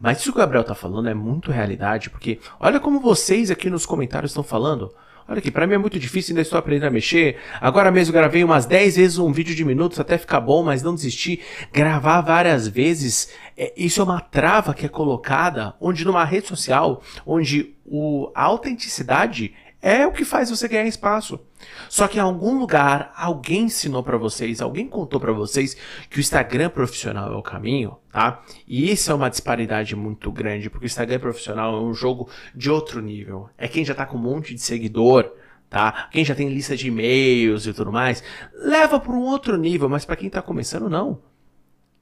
[0.00, 3.70] Mas isso que o Gabriel tá falando é muito realidade, porque olha como vocês aqui
[3.70, 4.92] nos comentários estão falando.
[5.28, 7.38] Olha aqui, para mim é muito difícil, ainda estou aprendendo a mexer.
[7.60, 10.94] Agora mesmo gravei umas 10 vezes um vídeo de minutos até ficar bom, mas não
[10.94, 11.40] desisti.
[11.72, 17.02] Gravar várias vezes, é, isso é uma trava que é colocada, onde numa rede social,
[17.24, 21.40] onde o, a autenticidade é o que faz você ganhar espaço.
[21.88, 25.76] Só que em algum lugar alguém ensinou para vocês, alguém contou para vocês
[26.08, 28.42] que o Instagram profissional é o caminho, tá?
[28.66, 32.70] E isso é uma disparidade muito grande, porque o Instagram profissional é um jogo de
[32.70, 33.50] outro nível.
[33.58, 35.32] É quem já tá com um monte de seguidor,
[35.68, 36.08] tá?
[36.12, 38.22] Quem já tem lista de e-mails e tudo mais,
[38.54, 41.31] leva para um outro nível, mas para quem tá começando não.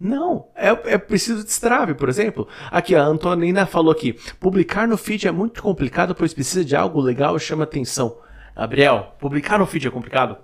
[0.01, 2.49] Não, é, é preciso destrave, por exemplo.
[2.71, 6.99] Aqui, a Antonina falou aqui: publicar no feed é muito complicado, pois precisa de algo
[7.01, 8.17] legal e chama atenção.
[8.57, 10.39] Gabriel, publicar no feed é complicado?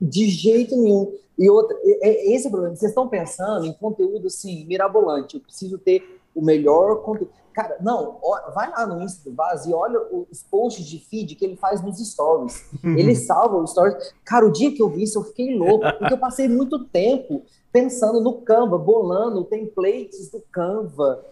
[0.00, 1.12] De jeito nenhum.
[1.38, 2.74] E outra, esse é o problema.
[2.74, 5.36] Vocês estão pensando em conteúdo assim, mirabolante.
[5.36, 7.30] Eu preciso ter o melhor conteúdo.
[7.52, 8.18] Cara, não,
[8.54, 11.82] vai lá no Insta do Vaz e olha os posts de feed que ele faz
[11.82, 12.64] nos stories.
[12.82, 14.14] Ele salva os stories.
[14.24, 17.42] Cara, o dia que eu vi isso, eu fiquei louco, porque eu passei muito tempo
[17.72, 21.24] pensando no Canva, bolando templates do Canva,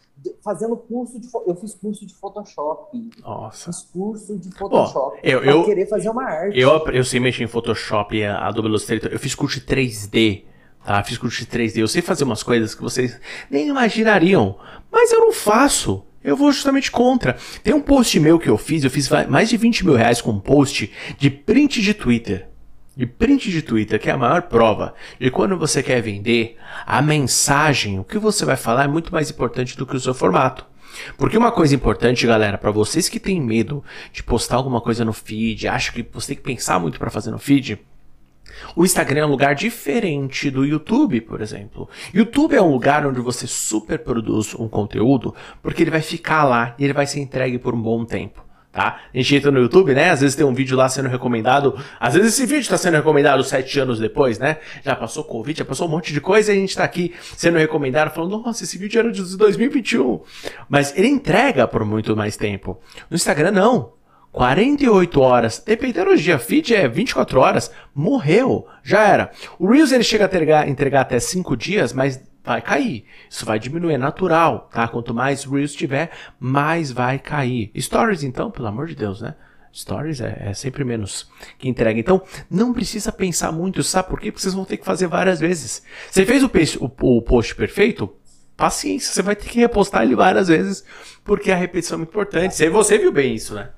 [0.42, 3.10] fazendo curso de eu fiz curso de Photoshop.
[3.22, 3.72] Nossa.
[3.72, 5.18] Fiz curso de Photoshop.
[5.22, 6.58] Oh, eu, eu querer fazer uma arte.
[6.58, 9.10] Eu, eu sei mexer em Photoshop, Adobe Illustrator.
[9.12, 10.44] Eu fiz curso de 3D.
[10.84, 11.78] Tá, fiz curso de 3D.
[11.78, 13.18] Eu sei fazer umas coisas que vocês
[13.50, 14.56] nem imaginariam,
[14.90, 16.04] mas eu não faço.
[16.22, 17.36] Eu vou justamente contra.
[17.62, 20.32] Tem um post meu que eu fiz, eu fiz mais de 20 mil reais com
[20.32, 22.48] um post de print de Twitter.
[22.94, 27.00] De print de Twitter, que é a maior prova de quando você quer vender, a
[27.00, 30.66] mensagem, o que você vai falar é muito mais importante do que o seu formato.
[31.16, 35.12] Porque uma coisa importante, galera, para vocês que têm medo de postar alguma coisa no
[35.12, 37.78] feed, acham que você tem que pensar muito para fazer no feed,
[38.74, 41.88] o Instagram é um lugar diferente do YouTube, por exemplo.
[42.12, 46.74] YouTube é um lugar onde você super produz um conteúdo, porque ele vai ficar lá
[46.78, 48.50] e ele vai ser entregue por um bom tempo.
[48.72, 49.00] Tá?
[49.12, 50.10] A gente entra no YouTube, né?
[50.10, 51.76] Às vezes tem um vídeo lá sendo recomendado.
[51.98, 54.58] Às vezes esse vídeo está sendo recomendado sete anos depois, né?
[54.84, 57.58] Já passou Covid, já passou um monte de coisa e a gente está aqui sendo
[57.58, 60.20] recomendado, falando, nossa, esse vídeo era de 2021.
[60.68, 62.78] Mas ele entrega por muito mais tempo.
[63.10, 63.99] No Instagram, não.
[64.32, 69.30] 48 horas, dependendo feed é 24 horas, morreu, já era.
[69.58, 73.04] O Reels ele chega a entregar, entregar até 5 dias, mas vai cair.
[73.28, 74.86] Isso vai diminuir, é natural, tá?
[74.86, 77.72] Quanto mais Reels tiver, mais vai cair.
[77.76, 79.34] Stories, então, pelo amor de Deus, né?
[79.72, 81.98] Stories é, é, sempre menos que entrega.
[81.98, 84.30] Então, não precisa pensar muito, sabe por quê?
[84.30, 85.82] Porque vocês vão ter que fazer várias vezes.
[86.10, 88.12] Você fez o, peixe, o, o post perfeito?
[88.56, 90.84] Paciência, você vai ter que repostar ele várias vezes,
[91.24, 92.54] porque a repetição é muito importante.
[92.54, 93.70] Você, você viu bem isso, né?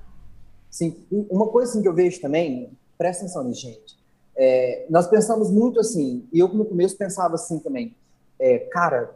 [0.73, 3.95] Sim, uma coisa assim, que eu vejo também, presta atenção nisso, gente.
[4.35, 7.95] É, nós pensamos muito assim, e eu no começo pensava assim também,
[8.39, 9.15] é, cara,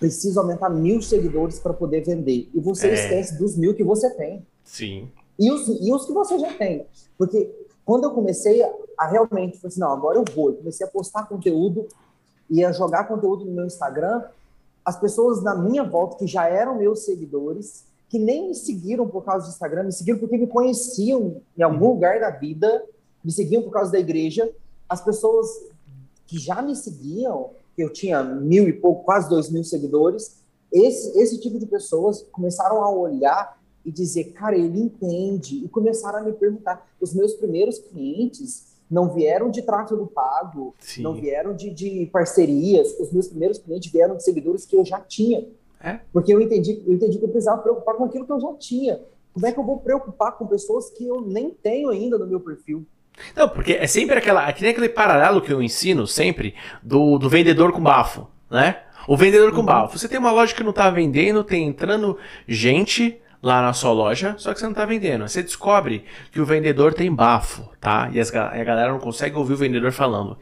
[0.00, 2.50] preciso aumentar mil seguidores para poder vender.
[2.52, 2.94] E você é.
[2.94, 4.44] esquece dos mil que você tem.
[4.64, 5.08] Sim.
[5.38, 6.84] E os, e os que você já tem.
[7.16, 7.48] Porque
[7.84, 10.48] quando eu comecei a, a realmente, falei assim, não, agora eu vou.
[10.48, 11.86] Eu comecei a postar conteúdo
[12.50, 14.24] e a jogar conteúdo no meu Instagram,
[14.84, 19.24] as pessoas na minha volta, que já eram meus seguidores, que nem me seguiram por
[19.24, 21.92] causa do Instagram, me seguiram porque me conheciam em algum uhum.
[21.92, 22.84] lugar da vida,
[23.22, 24.50] me seguiam por causa da igreja.
[24.88, 25.46] As pessoas
[26.26, 30.38] que já me seguiam, que eu tinha mil e pouco, quase dois mil seguidores,
[30.72, 36.18] esse, esse tipo de pessoas começaram a olhar e dizer, cara, ele entende, e começaram
[36.18, 36.86] a me perguntar.
[37.00, 41.02] Os meus primeiros clientes não vieram de tráfego pago, Sim.
[41.02, 45.00] não vieram de, de parcerias, os meus primeiros clientes vieram de seguidores que eu já
[45.00, 45.46] tinha.
[45.80, 46.00] É?
[46.12, 49.00] Porque eu entendi, eu entendi que eu precisava preocupar com aquilo que eu já tinha.
[49.32, 52.40] Como é que eu vou preocupar com pessoas que eu nem tenho ainda no meu
[52.40, 52.84] perfil?
[53.36, 54.48] Não, porque é sempre aquela.
[54.48, 58.82] É que nem aquele paralelo que eu ensino sempre do, do vendedor com bafo, né?
[59.06, 59.66] O vendedor com uhum.
[59.66, 59.98] bafo.
[59.98, 64.34] Você tem uma loja que não está vendendo, tem entrando gente lá na sua loja,
[64.38, 65.26] só que você não está vendendo.
[65.26, 68.10] Você descobre que o vendedor tem bafo, tá?
[68.12, 70.36] E, as, e a galera não consegue ouvir o vendedor falando.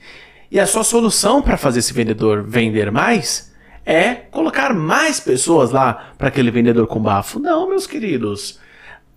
[0.50, 3.54] E a sua solução para fazer esse vendedor vender mais
[3.86, 7.38] é colocar mais pessoas lá para aquele vendedor com bafo.
[7.38, 8.58] Não, meus queridos.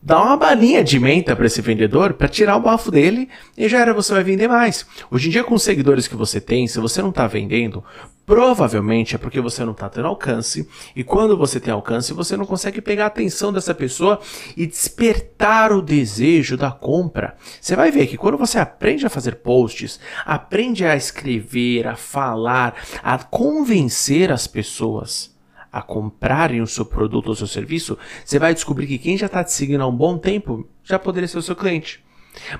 [0.01, 3.79] Dá uma balinha de menta para esse vendedor para tirar o bafo dele e já
[3.79, 4.85] era você vai vender mais.
[5.11, 7.83] Hoje em dia com os seguidores que você tem, se você não está vendendo,
[8.25, 12.45] provavelmente é porque você não está tendo alcance e quando você tem alcance você não
[12.45, 14.21] consegue pegar a atenção dessa pessoa
[14.55, 17.35] e despertar o desejo da compra.
[17.59, 22.73] Você vai ver que quando você aprende a fazer posts, aprende a escrever, a falar,
[23.03, 25.37] a convencer as pessoas
[25.71, 29.43] a comprarem o seu produto ou seu serviço, você vai descobrir que quem já está
[29.43, 32.03] te seguindo há um bom tempo já poderia ser o seu cliente.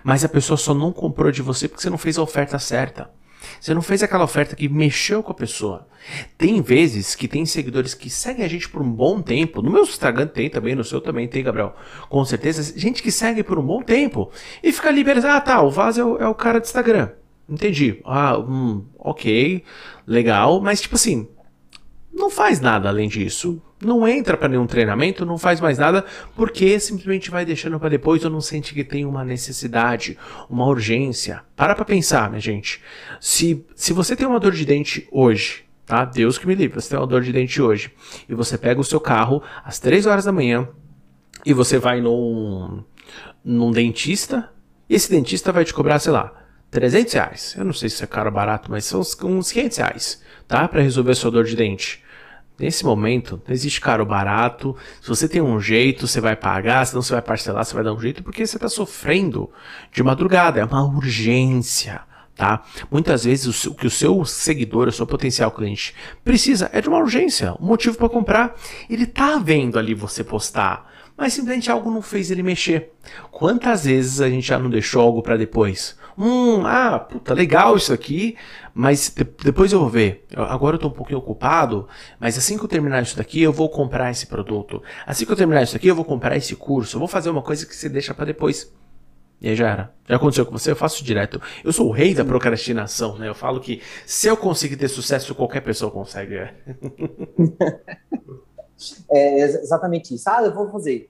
[0.03, 3.09] Mas a pessoa só não comprou de você porque você não fez a oferta certa.
[3.59, 5.87] Você não fez aquela oferta que mexeu com a pessoa.
[6.37, 9.61] Tem vezes que tem seguidores que seguem a gente por um bom tempo.
[9.61, 11.75] No meu Instagram tem também, no seu também tem, Gabriel.
[12.09, 14.31] Com certeza, gente que segue por um bom tempo
[14.63, 15.27] e fica liberado.
[15.27, 17.09] Ah, tá, o Vaz é o, é o cara do Instagram.
[17.47, 17.99] Entendi.
[18.05, 19.63] Ah, hum, ok,
[20.05, 20.61] legal.
[20.61, 21.27] Mas, tipo assim,
[22.19, 23.61] não faz nada além disso.
[23.83, 26.03] Não entra para nenhum treinamento, não faz mais nada,
[26.35, 30.17] porque simplesmente vai deixando para depois ou não sente que tem uma necessidade,
[30.49, 31.41] uma urgência.
[31.55, 32.81] Para para pensar, minha gente.
[33.21, 36.03] Se, se você tem uma dor de dente hoje, tá?
[36.03, 37.91] Deus que me livre, você tem uma dor de dente hoje,
[38.27, 40.67] e você pega o seu carro às 3 horas da manhã
[41.45, 42.83] e você vai num,
[43.43, 44.51] num dentista,
[44.89, 46.33] e esse dentista vai te cobrar, sei lá,
[46.69, 47.55] 300 reais.
[47.57, 50.67] Eu não sei se é caro ou barato, mas são uns 500 reais, tá?
[50.67, 52.03] Para resolver a sua dor de dente.
[52.59, 54.75] Nesse momento, não existe caro barato.
[55.01, 56.85] Se você tem um jeito, você vai pagar.
[56.85, 59.49] Se não, você vai parcelar, você vai dar um jeito, porque você está sofrendo
[59.91, 60.59] de madrugada.
[60.59, 62.01] É uma urgência.
[62.35, 62.63] Tá?
[62.89, 65.93] Muitas vezes o que o seu seguidor, o seu potencial cliente
[66.23, 68.55] precisa é de uma urgência, um motivo para comprar.
[68.89, 70.89] Ele tá vendo ali você postar,
[71.19, 72.93] mas simplesmente algo não fez ele mexer.
[73.29, 75.97] Quantas vezes a gente já não deixou algo para depois?
[76.17, 78.37] Hum, ah, puta, legal isso aqui,
[78.73, 80.25] mas de depois eu vou ver.
[80.35, 81.87] agora eu tô um pouquinho ocupado,
[82.19, 84.81] mas assim que eu terminar isso daqui, eu vou comprar esse produto.
[85.05, 86.95] Assim que eu terminar isso daqui, eu vou comprar esse curso.
[86.95, 88.71] Eu vou fazer uma coisa que você deixa para depois.
[89.41, 89.93] E aí já era.
[90.07, 90.71] Já aconteceu com você?
[90.71, 91.41] Eu faço direto.
[91.63, 93.27] Eu sou o rei da procrastinação, né?
[93.29, 96.35] Eu falo que se eu conseguir ter sucesso, qualquer pessoa consegue.
[99.09, 100.29] É, é exatamente isso.
[100.29, 101.09] Ah, eu vou fazer.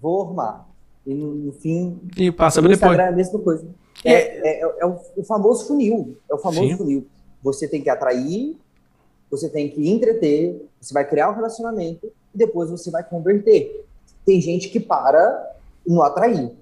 [0.00, 0.68] Vou arrumar.
[1.06, 2.00] E no, no fim.
[2.16, 2.82] E passa no depois.
[2.82, 3.66] Instagram é a mesma coisa.
[4.04, 6.16] É, é, é, é o, o, famoso funil.
[6.30, 6.76] É o famoso Sim.
[6.76, 7.06] funil.
[7.42, 8.56] Você tem que atrair,
[9.30, 13.84] você tem que entreter, você vai criar um relacionamento, e depois você vai converter.
[14.24, 16.52] Tem gente que para no atrair.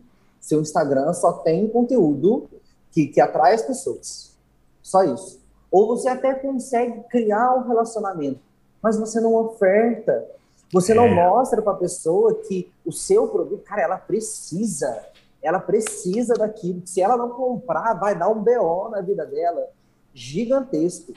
[0.40, 2.48] Seu Instagram só tem conteúdo
[2.90, 4.34] que, que atrai as pessoas.
[4.82, 5.40] Só isso.
[5.70, 8.40] Ou você até consegue criar um relacionamento,
[8.82, 10.26] mas você não oferta.
[10.72, 10.94] Você é.
[10.94, 15.04] não mostra para a pessoa que o seu produto, cara, ela precisa.
[15.42, 16.83] Ela precisa daquilo.
[16.85, 19.68] Se ela não comprar, vai dar um BO na vida dela
[20.14, 21.12] gigantesco.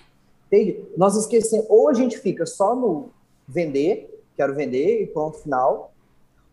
[0.48, 0.84] Entende?
[0.98, 1.66] Nós esquecemos.
[1.70, 3.10] Ou a gente fica só no
[3.48, 5.94] vender, quero vender e pronto, final.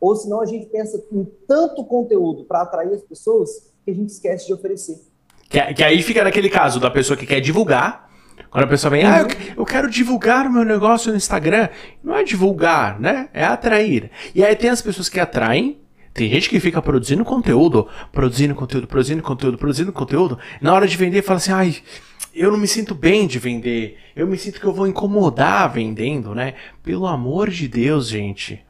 [0.00, 4.10] Ou senão a gente pensa em tanto conteúdo para atrair as pessoas que a gente
[4.10, 5.00] esquece de oferecer.
[5.48, 8.09] Que, que, aí fica naquele caso da pessoa que quer divulgar.
[8.50, 11.68] Quando a pessoa vem, ah, eu, quero divulgar o meu negócio no Instagram.
[12.02, 13.28] Não é divulgar, né?
[13.32, 14.10] É atrair.
[14.34, 15.78] E aí tem as pessoas que atraem.
[16.12, 20.38] Tem gente que fica produzindo conteúdo, produzindo conteúdo, produzindo conteúdo, produzindo conteúdo.
[20.60, 21.76] Na hora de vender, fala assim, ai,
[22.34, 23.96] eu não me sinto bem de vender.
[24.16, 26.54] Eu me sinto que eu vou incomodar vendendo, né?
[26.82, 28.60] Pelo amor de Deus, gente.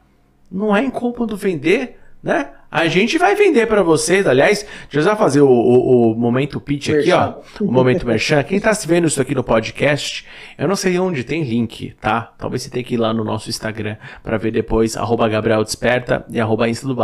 [0.51, 2.51] Não é incômodo vender, né?
[2.71, 6.61] A gente vai vender para vocês, aliás, deixa eu já fazer o, o, o momento
[6.61, 7.33] pitch aqui, ó.
[7.59, 8.41] O momento merchan.
[8.43, 10.25] Quem tá se vendo isso aqui no podcast,
[10.57, 12.33] eu não sei onde tem link, tá?
[12.37, 16.25] Talvez você tenha que ir lá no nosso Instagram para ver depois, arroba Gabriel Desperta
[16.29, 16.95] e arroba Insta do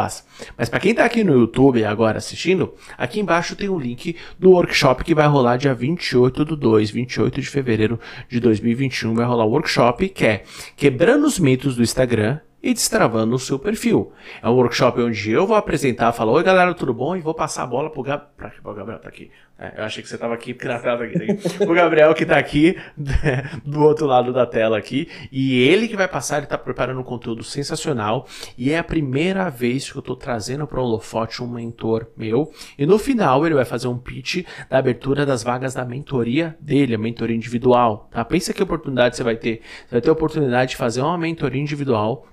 [0.58, 4.52] Mas para quem tá aqui no YouTube agora assistindo, aqui embaixo tem um link do
[4.52, 8.00] workshop que vai rolar dia 28 do 2, 28 de fevereiro
[8.30, 10.44] de 2021, vai rolar o workshop que é
[10.78, 14.12] Quebrando os mitos do Instagram e destravando o seu perfil.
[14.42, 17.16] É um workshop onde eu vou apresentar, falar, oi galera, tudo bom?
[17.16, 18.24] E vou passar a bola pro, Gab...
[18.36, 18.52] pra...
[18.64, 19.32] o Gabriel, tá aqui.
[19.60, 21.64] É, eu achei que você tava aqui, porque tá aqui.
[21.68, 22.78] o Gabriel que tá aqui,
[23.66, 27.04] do outro lado da tela aqui, e ele que vai passar, ele tá preparando um
[27.04, 31.48] conteúdo sensacional, e é a primeira vez que eu tô trazendo para o Holofote um
[31.48, 35.84] mentor meu, e no final ele vai fazer um pitch da abertura das vagas da
[35.84, 38.24] mentoria dele, a mentoria individual, tá?
[38.24, 39.62] Pensa que oportunidade você vai ter.
[39.88, 42.28] Você vai ter a oportunidade de fazer uma mentoria individual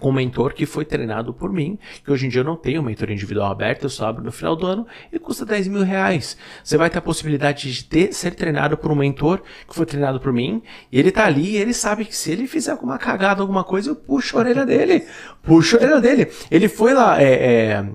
[0.00, 2.84] um mentor que foi treinado por mim, que hoje em dia eu não tenho um
[2.84, 6.36] mentor individual aberto, eu só abro no final do ano e custa 10 mil reais.
[6.62, 10.20] Você vai ter a possibilidade de ter, ser treinado por um mentor que foi treinado
[10.20, 13.40] por mim, e ele tá ali e ele sabe que se ele fizer alguma cagada,
[13.40, 15.06] alguma coisa, eu puxo a orelha dele.
[15.42, 16.30] Puxo a orelha dele.
[16.50, 17.86] Ele foi lá, é, é,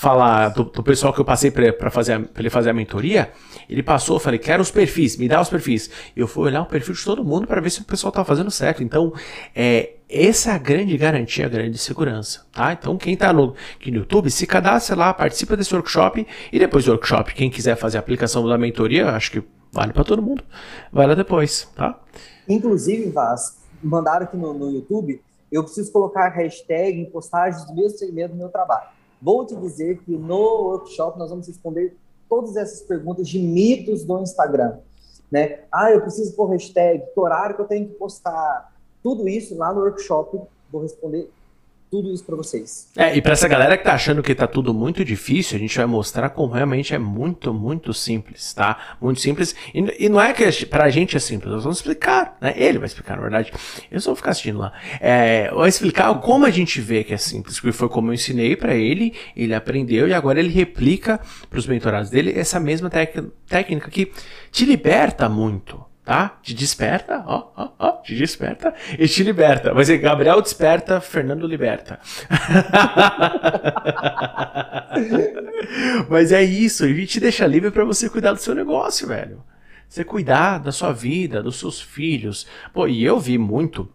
[0.00, 3.30] falar do, do, pessoal que eu passei para fazer ele fazer a mentoria,
[3.68, 5.90] ele passou, eu falei, quero os perfis, me dá os perfis.
[6.16, 8.50] Eu fui olhar o perfil de todo mundo para ver se o pessoal tá fazendo
[8.50, 8.82] certo.
[8.82, 9.12] Então,
[9.54, 12.72] é, essa é a grande garantia, a grande segurança, tá?
[12.72, 16.84] Então, quem tá no, aqui no YouTube, se cadastra lá, participa desse workshop e depois
[16.84, 19.42] do workshop, quem quiser fazer a aplicação da mentoria, acho que
[19.72, 20.42] vale para todo mundo,
[20.92, 21.98] vai lá depois, tá?
[22.48, 27.98] Inclusive, Vaz, mandaram aqui no, no YouTube, eu preciso colocar hashtag em postagens do mesmo
[27.98, 28.88] segmento do meu trabalho.
[29.22, 31.96] Vou te dizer que no workshop nós vamos responder
[32.30, 34.78] todas essas perguntas de mitos do Instagram.
[35.30, 35.60] Né?
[35.70, 38.72] Ah, eu preciso pôr hashtag, que horário que eu tenho que postar.
[39.02, 40.40] Tudo isso lá no workshop,
[40.70, 41.28] vou responder
[41.90, 42.88] tudo isso para vocês.
[42.96, 45.76] É, e para essa galera que tá achando que tá tudo muito difícil, a gente
[45.76, 48.96] vai mostrar como realmente é muito, muito simples, tá?
[49.00, 49.56] Muito simples.
[49.74, 52.54] E, e não é que pra gente é simples, nós vamos explicar, né?
[52.56, 53.52] Ele vai explicar, na verdade.
[53.90, 54.72] Eu só vou ficar assistindo lá.
[55.00, 58.54] É, vou explicar como a gente vê que é simples, porque foi como eu ensinei
[58.54, 63.90] para ele, ele aprendeu e agora ele replica para os mentorados dele essa mesma técnica
[63.90, 64.12] que
[64.52, 66.40] te liberta muito tá?
[66.42, 67.68] Te desperta, ó, ó,
[68.10, 69.72] te desperta e te liberta.
[69.72, 72.00] Vai ser Gabriel desperta, Fernando liberta.
[76.08, 79.42] Mas é isso, e te deixa livre para você cuidar do seu negócio, velho.
[79.88, 82.46] Você cuidar da sua vida, dos seus filhos.
[82.72, 83.88] Pô, e eu vi muito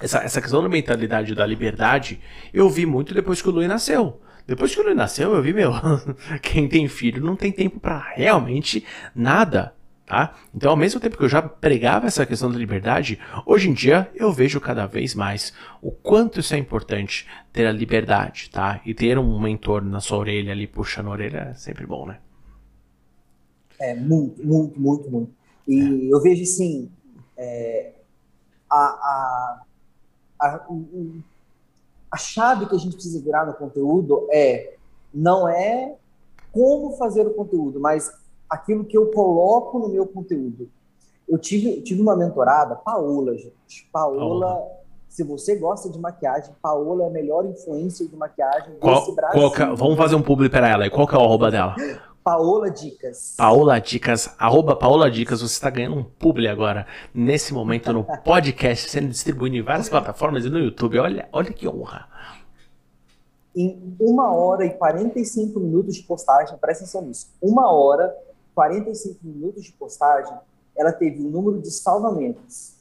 [0.00, 2.20] essa, essa questão da mentalidade da liberdade,
[2.52, 4.20] eu vi muito depois que o Luiz nasceu.
[4.46, 5.72] Depois que o Luiz nasceu, eu vi, meu,
[6.42, 9.74] quem tem filho não tem tempo para realmente nada.
[10.06, 10.34] Tá?
[10.54, 14.10] Então, ao mesmo tempo que eu já pregava essa questão da liberdade, hoje em dia
[14.14, 18.82] eu vejo cada vez mais o quanto isso é importante ter a liberdade, tá?
[18.84, 22.18] E ter um mentor na sua orelha ali puxando a orelha é sempre bom, né?
[23.78, 25.32] É muito, muito, muito, muito.
[25.66, 26.14] E é.
[26.14, 26.90] eu vejo assim,
[27.34, 27.92] é,
[28.68, 29.62] a, a,
[30.38, 30.66] a,
[32.10, 34.74] a chave que a gente precisa virar no conteúdo é
[35.14, 35.94] não é
[36.52, 38.12] como fazer o conteúdo, mas
[38.48, 40.70] aquilo que eu coloco no meu conteúdo.
[41.28, 43.88] Eu tive, tive uma mentorada, Paola, gente.
[43.92, 44.62] Paola,
[45.08, 49.50] se você gosta de maquiagem, Paola é a melhor influência de maquiagem qual, desse Brasil.
[49.50, 50.86] Que, vamos fazer um publi para ela.
[50.86, 51.74] E qual que é o arroba dela?
[52.24, 53.34] Paola Dicas.
[53.36, 58.90] Paola Dicas, arroba Paola Dicas, você está ganhando um publi agora, nesse momento, no podcast,
[58.90, 60.98] sendo distribuído em várias plataformas e no YouTube.
[60.98, 62.08] Olha, olha que honra.
[63.54, 68.12] Em uma hora e 45 minutos de postagem, presta atenção nisso, uma hora
[68.54, 70.34] 45 minutos de postagem,
[70.76, 72.74] ela teve um número de salvamentos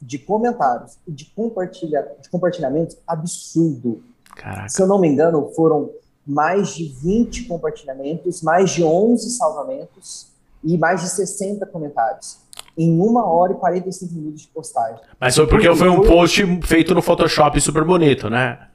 [0.00, 4.02] de comentários e de, compartilha, de compartilhamentos absurdo.
[4.36, 4.68] Caraca.
[4.68, 5.90] Se eu não me engano, foram
[6.26, 10.28] mais de 20 compartilhamentos, mais de 11 salvamentos
[10.62, 12.38] e mais de 60 comentários.
[12.76, 15.00] Em uma hora e 45 minutos de postagem.
[15.18, 18.68] Mas foi porque foi um post feito no Photoshop super bonito, né?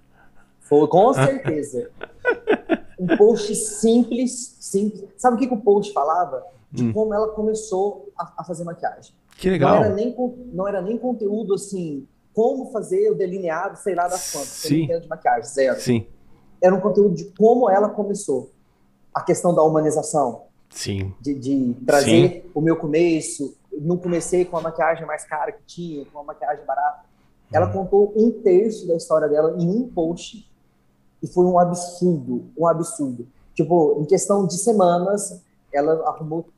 [0.59, 1.89] Foi, com certeza.
[3.03, 5.05] um post simples, simples.
[5.17, 6.43] Sabe o que, que o post falava?
[6.71, 6.93] De hum.
[6.93, 9.13] como ela começou a, a fazer maquiagem.
[9.37, 9.75] Que legal.
[9.75, 10.15] Não era, nem,
[10.53, 14.49] não era nem conteúdo assim, como fazer o delineado, sei lá das quantas.
[14.49, 14.87] Sim.
[14.87, 15.79] de maquiagem, zero.
[15.79, 16.07] Sim.
[16.61, 18.51] Era um conteúdo de como ela começou.
[19.13, 20.43] A questão da humanização.
[20.69, 21.13] Sim.
[21.21, 22.49] De, de trazer Sim.
[22.53, 23.55] o meu começo.
[23.71, 27.03] Não comecei com a maquiagem mais cara que tinha, com a maquiagem barata.
[27.51, 27.73] Ela hum.
[27.73, 30.51] contou um terço da história dela em um post
[31.23, 33.25] e foi um absurdo, um absurdo.
[33.55, 36.49] Tipo, em questão de semanas, ela arrumou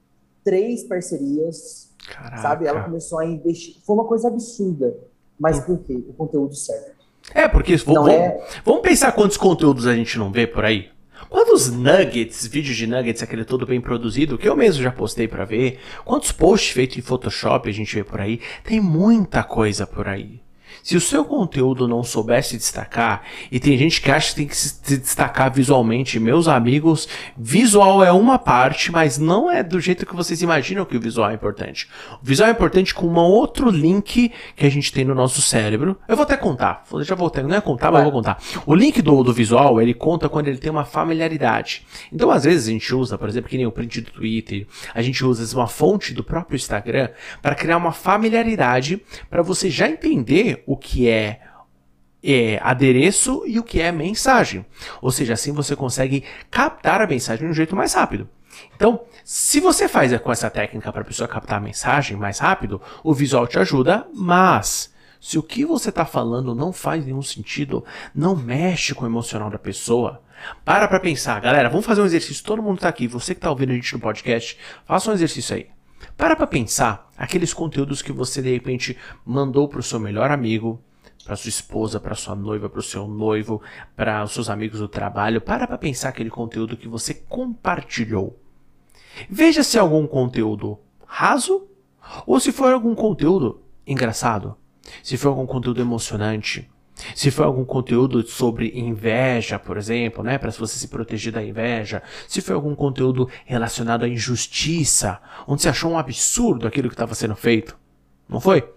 [0.44, 2.42] três parcerias, Caraca.
[2.42, 2.66] sabe?
[2.66, 3.76] Ela começou a investir.
[3.86, 4.98] Foi uma coisa absurda.
[5.40, 6.04] Mas por quê?
[6.08, 6.96] O conteúdo certo.
[7.34, 8.44] É, porque vamos, é...
[8.64, 10.90] vamos pensar quantos conteúdos a gente não vê por aí.
[11.30, 15.44] Quantos nuggets, vídeos de nuggets, aquele todo bem produzido, que eu mesmo já postei para
[15.44, 15.80] ver.
[16.04, 18.40] Quantos posts feitos em Photoshop a gente vê por aí.
[18.64, 20.45] Tem muita coisa por aí.
[20.86, 24.56] Se o seu conteúdo não soubesse destacar, e tem gente que acha que tem que
[24.56, 30.16] se destacar visualmente, meus amigos, visual é uma parte, mas não é do jeito que
[30.16, 31.90] vocês imaginam que o visual é importante.
[32.22, 35.98] O visual é importante com um outro link que a gente tem no nosso cérebro.
[36.08, 38.40] Eu vou até contar, já vou não é contar, mas eu vou contar.
[38.64, 41.84] O link do, do visual, ele conta quando ele tem uma familiaridade.
[42.14, 45.02] Então, às vezes a gente usa, por exemplo, que nem o print do Twitter, a
[45.02, 47.10] gente usa uma fonte do próprio Instagram
[47.42, 51.40] para criar uma familiaridade para você já entender o o que é,
[52.22, 54.66] é adereço e o que é mensagem.
[55.02, 58.30] Ou seja, assim você consegue captar a mensagem de um jeito mais rápido.
[58.76, 62.82] Então, se você faz com essa técnica para a pessoa captar a mensagem mais rápido,
[63.04, 67.84] o visual te ajuda, mas se o que você está falando não faz nenhum sentido,
[68.14, 70.22] não mexe com o emocional da pessoa,
[70.64, 71.40] para para pensar.
[71.42, 72.44] Galera, vamos fazer um exercício.
[72.44, 73.08] Todo mundo está aqui.
[73.08, 75.68] Você que está ouvindo a gente no podcast, faça um exercício aí.
[76.18, 80.82] Para para pensar aqueles conteúdos que você de repente mandou para o seu melhor amigo,
[81.26, 83.62] para sua esposa, para sua noiva, para o seu noivo,
[83.96, 85.42] para os seus amigos do trabalho.
[85.42, 88.40] Para para pensar aquele conteúdo que você compartilhou.
[89.30, 91.68] Veja se é algum conteúdo raso
[92.28, 94.56] ou se for algum conteúdo engraçado,
[95.02, 96.70] se for algum conteúdo emocionante,
[97.14, 102.02] se for algum conteúdo sobre inveja, por exemplo, né, para você se proteger da inveja,
[102.28, 107.14] se for algum conteúdo relacionado à injustiça, onde você achou um absurdo aquilo que estava
[107.14, 107.78] sendo feito,
[108.28, 108.68] não foi?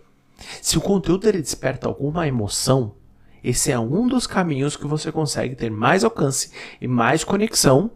[0.63, 2.95] Se o conteúdo ele desperta alguma emoção,
[3.43, 7.91] esse é um dos caminhos que você consegue ter mais alcance e mais conexão,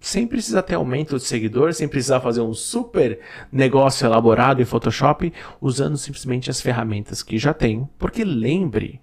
[0.00, 3.18] sem precisar ter aumento de seguidores, sem precisar fazer um super
[3.50, 7.88] negócio elaborado em Photoshop, usando simplesmente as ferramentas que já tem.
[7.98, 9.00] Porque lembre,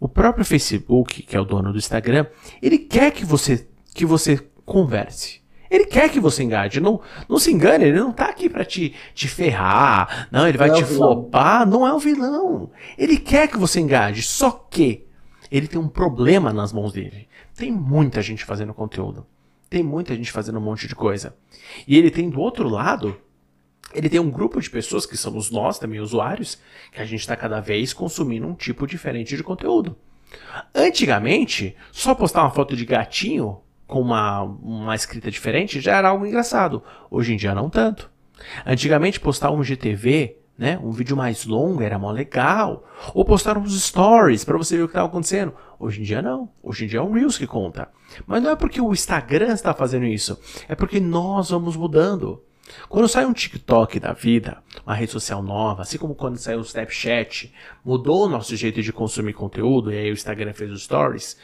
[0.00, 2.26] o próprio Facebook, que é o dono do Instagram,
[2.60, 5.42] ele quer que você, que você converse.
[5.70, 6.80] Ele quer que você engaje.
[6.80, 10.28] Não, não se engane, ele não está aqui para te, te ferrar.
[10.30, 11.66] Não, ele vai não é te é flopar.
[11.66, 12.70] Não é o vilão.
[12.98, 14.22] Ele quer que você engaje.
[14.22, 15.06] Só que
[15.50, 17.26] ele tem um problema nas mãos dele.
[17.56, 19.26] Tem muita gente fazendo conteúdo.
[19.70, 21.34] Tem muita gente fazendo um monte de coisa.
[21.88, 23.16] E ele tem do outro lado
[23.94, 26.58] ele tem um grupo de pessoas que somos nós também, usuários,
[26.92, 29.96] que a gente está cada vez consumindo um tipo diferente de conteúdo.
[30.74, 36.26] Antigamente, só postar uma foto de gatinho com uma, uma escrita diferente já era algo
[36.26, 36.82] engraçado.
[37.10, 38.10] Hoje em dia não tanto.
[38.64, 43.80] Antigamente postar um GTV, né, um vídeo mais longo era mó legal, ou postar uns
[43.82, 45.54] stories para você ver o que estava acontecendo.
[45.78, 46.48] Hoje em dia não.
[46.62, 47.88] Hoje em dia é um Reels que conta.
[48.26, 52.42] Mas não é porque o Instagram está fazendo isso, é porque nós vamos mudando.
[52.88, 56.62] Quando sai um TikTok da vida, uma rede social nova, assim como quando saiu o
[56.62, 57.52] Snapchat,
[57.84, 61.36] mudou o nosso jeito de consumir conteúdo, e aí o Instagram fez os stories,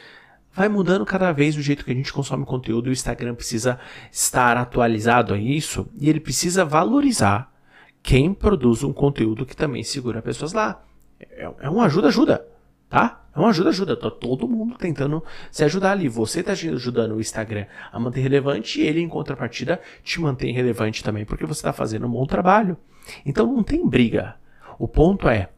[0.51, 3.79] vai mudando cada vez o jeito que a gente consome conteúdo e o Instagram precisa
[4.11, 7.53] estar atualizado a isso e ele precisa valorizar
[8.01, 10.83] quem produz um conteúdo que também segura pessoas lá.
[11.19, 12.45] É, é uma ajuda-ajuda,
[12.89, 13.18] tá?
[13.35, 13.95] É uma ajuda-ajuda.
[13.95, 16.07] Tá todo mundo tentando se ajudar ali.
[16.07, 21.03] Você está ajudando o Instagram a manter relevante e ele, em contrapartida, te mantém relevante
[21.03, 22.77] também, porque você está fazendo um bom trabalho.
[23.25, 24.35] Então não tem briga.
[24.77, 25.49] O ponto é,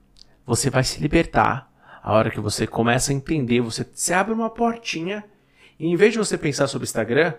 [0.45, 4.49] você vai se libertar a hora que você começa a entender, você se abre uma
[4.49, 5.24] portinha
[5.80, 7.34] e em vez de você pensar sobre o Instagram,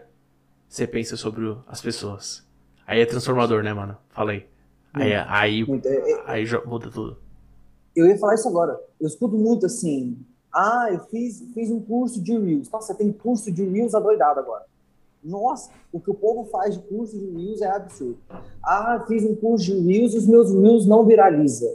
[0.68, 2.46] você pensa sobre as pessoas.
[2.86, 3.96] Aí é transformador, né, mano?
[4.10, 4.48] Falei.
[4.94, 5.66] Aí, aí, aí,
[6.26, 7.18] aí muda tudo.
[7.94, 8.80] Eu ia falar isso agora.
[9.00, 10.16] Eu escuto muito assim.
[10.52, 12.70] Ah, eu fiz, fiz um curso de Reels.
[12.70, 14.64] Nossa, tem curso de Reels adoidado agora.
[15.24, 18.18] Nossa, o que o povo faz de curso de Reels é absurdo.
[18.62, 21.74] Ah, fiz um curso de Reels e os meus Reels não viralizam.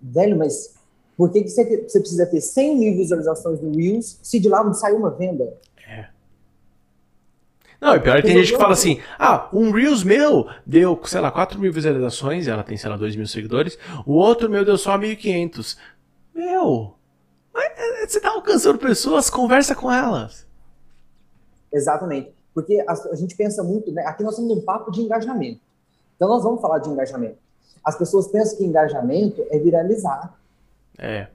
[0.00, 0.74] velho, mas
[1.16, 4.64] por que, que você, você precisa ter 100 mil visualizações no Reels se de lá
[4.64, 5.56] não sai uma venda?
[7.82, 11.00] Não, e pior é que tem gente que fala assim: ah, um Reels meu deu,
[11.04, 13.76] sei lá, 4 mil visualizações, ela tem, sei lá, 2 mil seguidores,
[14.06, 15.76] o outro meu deu só 1.500.
[16.32, 16.94] Meu,
[17.52, 20.46] é, você tá alcançando pessoas, conversa com elas.
[21.72, 22.30] Exatamente.
[22.54, 24.04] Porque a, a gente pensa muito, né?
[24.06, 25.60] Aqui nós estamos num papo de engajamento.
[26.14, 27.38] Então nós vamos falar de engajamento.
[27.84, 30.38] As pessoas pensam que engajamento é viralizar.
[30.96, 31.26] É.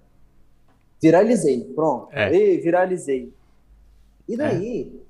[1.01, 2.07] Viralizei, pronto.
[2.13, 2.33] É.
[2.33, 3.33] Ei, viralizei.
[4.29, 4.37] E é.
[4.37, 5.06] daí?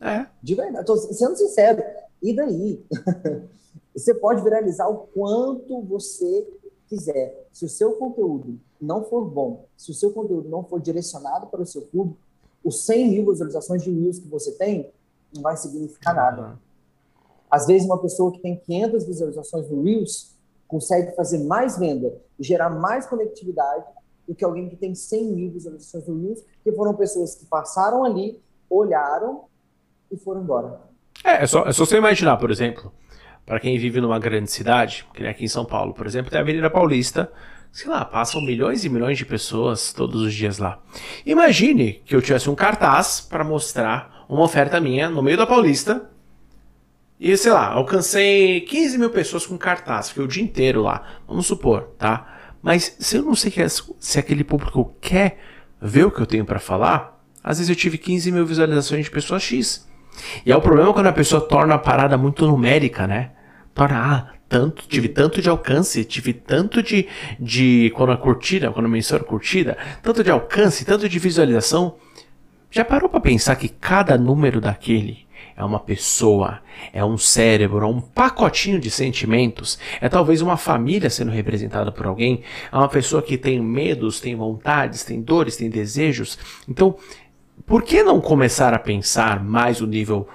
[0.00, 0.26] É.
[0.42, 1.82] De verdade, tô sendo sincero.
[2.22, 2.84] E daí?
[3.94, 6.46] você pode viralizar o quanto você
[6.88, 7.48] quiser.
[7.52, 11.60] Se o seu conteúdo não for bom, se o seu conteúdo não for direcionado para
[11.60, 12.18] o seu público,
[12.64, 14.90] os 100 mil visualizações de Reels que você tem
[15.34, 16.58] não vai significar nada.
[17.50, 20.34] Às vezes, uma pessoa que tem 500 visualizações no Reels
[20.68, 23.84] consegue fazer mais venda e gerar mais conectividade
[24.26, 28.04] do que alguém que tem 100 mil visualizações no Reels, que foram pessoas que passaram
[28.04, 29.44] ali, olharam
[30.10, 30.80] e foram embora.
[31.24, 32.92] É, é só, é só você imaginar, por exemplo,
[33.44, 36.38] para quem vive numa grande cidade, que nem aqui em São Paulo, por exemplo, tem
[36.38, 37.30] a Avenida Paulista,
[37.72, 40.80] sei lá, passam milhões e milhões de pessoas todos os dias lá.
[41.24, 46.10] Imagine que eu tivesse um cartaz para mostrar uma oferta minha no meio da Paulista
[47.18, 51.46] e, sei lá, alcancei 15 mil pessoas com cartaz, fiquei o dia inteiro lá, vamos
[51.46, 52.38] supor, tá?
[52.62, 55.38] Mas se eu não sei que, se aquele público quer
[55.80, 59.10] ver o que eu tenho para falar, às vezes eu tive 15 mil visualizações de
[59.10, 59.89] pessoas X.
[60.44, 63.30] E é o problema quando a pessoa torna a parada muito numérica, né?
[63.74, 67.06] Torna, ah, tanto, tive tanto de alcance, tive tanto de,
[67.38, 71.96] de quando a curtida, quando menciona curtida, tanto de alcance, tanto de visualização.
[72.70, 76.60] Já parou para pensar que cada número daquele é uma pessoa,
[76.92, 82.06] é um cérebro, é um pacotinho de sentimentos, é talvez uma família sendo representada por
[82.06, 82.42] alguém,
[82.72, 86.38] é uma pessoa que tem medos, tem vontades, tem dores, tem desejos.
[86.68, 86.96] Então,
[87.66, 90.28] por que não começar a pensar mais o nível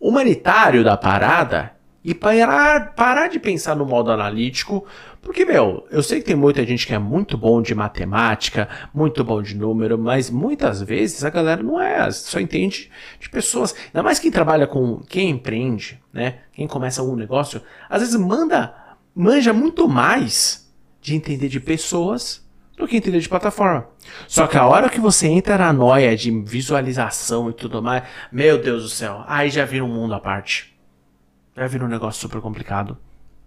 [0.00, 1.72] humanitário da parada
[2.04, 4.84] e parar, parar de pensar no modo analítico,
[5.20, 9.22] porque, meu, eu sei que tem muita gente que é muito bom de matemática, muito
[9.22, 12.90] bom de número, mas muitas vezes a galera não é, só entende
[13.20, 13.72] de pessoas.
[13.86, 16.40] Ainda mais quem trabalha com, quem empreende, né?
[16.52, 18.74] Quem começa algum negócio, às vezes manda,
[19.14, 20.68] manja muito mais
[21.00, 22.44] de entender de pessoas
[22.76, 23.86] do que entender de plataforma.
[24.26, 28.60] Só que a hora que você entra na noia de visualização e tudo mais, meu
[28.60, 30.72] Deus do céu, aí já vira um mundo à parte
[31.54, 32.96] vai vir um negócio super complicado.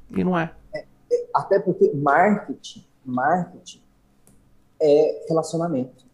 [0.09, 0.53] E não é.
[0.73, 3.81] é, é até porque marketing, marketing
[4.79, 6.05] é relacionamento.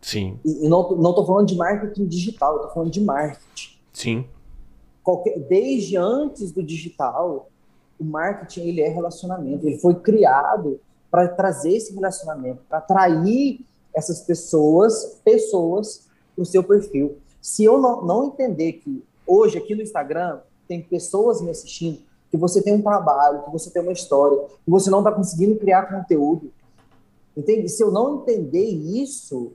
[0.00, 0.38] Sim.
[0.44, 3.78] E, e não, não tô falando de marketing digital, eu tô falando de marketing.
[3.92, 4.26] Sim.
[5.02, 7.48] Qualquer, desde antes do digital,
[7.98, 9.66] o marketing ele é relacionamento.
[9.66, 10.80] Ele foi criado
[11.10, 17.18] para trazer esse relacionamento, para atrair essas pessoas, pessoas para o seu perfil.
[17.40, 22.00] Se eu não, não entender que hoje aqui no Instagram tem pessoas me assistindo,
[22.30, 25.58] que você tem um trabalho, que você tem uma história, que você não está conseguindo
[25.58, 26.52] criar conteúdo.
[27.36, 27.68] Entende?
[27.68, 29.52] Se eu não entender isso,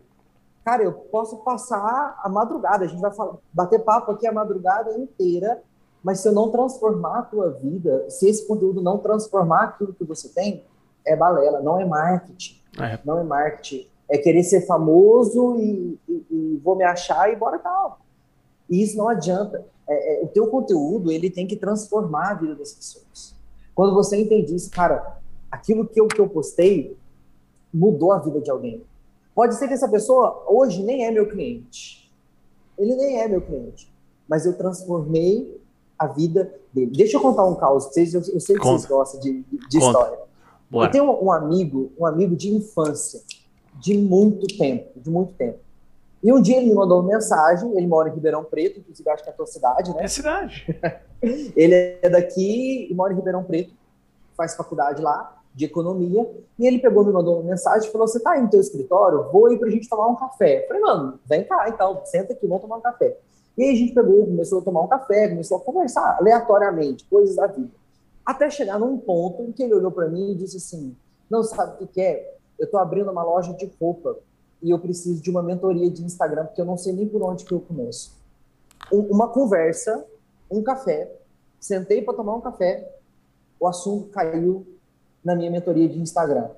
[0.65, 4.97] cara, eu posso passar a madrugada, a gente vai falar, bater papo aqui a madrugada
[4.97, 5.61] inteira,
[6.03, 10.03] mas se eu não transformar a tua vida, se esse conteúdo não transformar aquilo que
[10.03, 10.63] você tem,
[11.05, 12.61] é balela, não é marketing.
[12.79, 12.99] É.
[13.03, 13.87] Não é marketing.
[14.09, 17.99] É querer ser famoso e, e, e vou me achar e bora tal.
[18.69, 22.55] E isso não adianta é, é, o teu conteúdo ele tem que transformar a vida
[22.55, 23.35] das pessoas.
[23.75, 25.17] Quando você entende isso, cara,
[25.51, 26.97] aquilo que eu, que eu postei
[27.73, 28.83] mudou a vida de alguém.
[29.33, 32.11] Pode ser que essa pessoa hoje nem é meu cliente.
[32.77, 33.91] Ele nem é meu cliente.
[34.27, 35.59] Mas eu transformei
[35.97, 36.91] a vida dele.
[36.91, 37.85] Deixa eu contar um caos.
[37.85, 38.77] Vocês, eu, eu sei que Conta.
[38.77, 40.19] vocês gostam de, de história.
[40.73, 40.87] Bora.
[40.87, 43.21] Eu tenho um, amigo, um amigo de infância,
[43.75, 45.59] de muito tempo, de muito tempo.
[46.23, 49.21] E um dia ele me mandou uma mensagem, ele mora em Ribeirão Preto, inclusive acho
[49.21, 50.03] que é a tua cidade, né?
[50.03, 50.65] É cidade.
[51.55, 53.71] ele é daqui e mora em Ribeirão Preto,
[54.35, 58.19] faz faculdade lá, de economia, e ele pegou, me mandou uma mensagem e falou, você
[58.19, 59.29] tá aí no teu escritório?
[59.31, 60.63] Vou ir pra gente tomar um café.
[60.63, 63.15] Eu falei, mano, vem cá então, senta aqui, vamos tomar um café.
[63.55, 67.35] E aí a gente pegou, começou a tomar um café, começou a conversar aleatoriamente, coisas
[67.35, 67.82] da vida.
[68.25, 70.95] Até chegar num ponto em que ele olhou para mim e disse assim,
[71.29, 72.37] não sabe o que, que é?
[72.57, 74.17] Eu tô abrindo uma loja de roupa
[74.61, 77.43] e eu preciso de uma mentoria de Instagram, porque eu não sei nem por onde
[77.43, 78.13] que eu começo.
[78.91, 80.05] uma conversa,
[80.49, 81.11] um café,
[81.59, 82.97] sentei para tomar um café,
[83.59, 84.65] o assunto caiu
[85.23, 86.49] na minha mentoria de Instagram.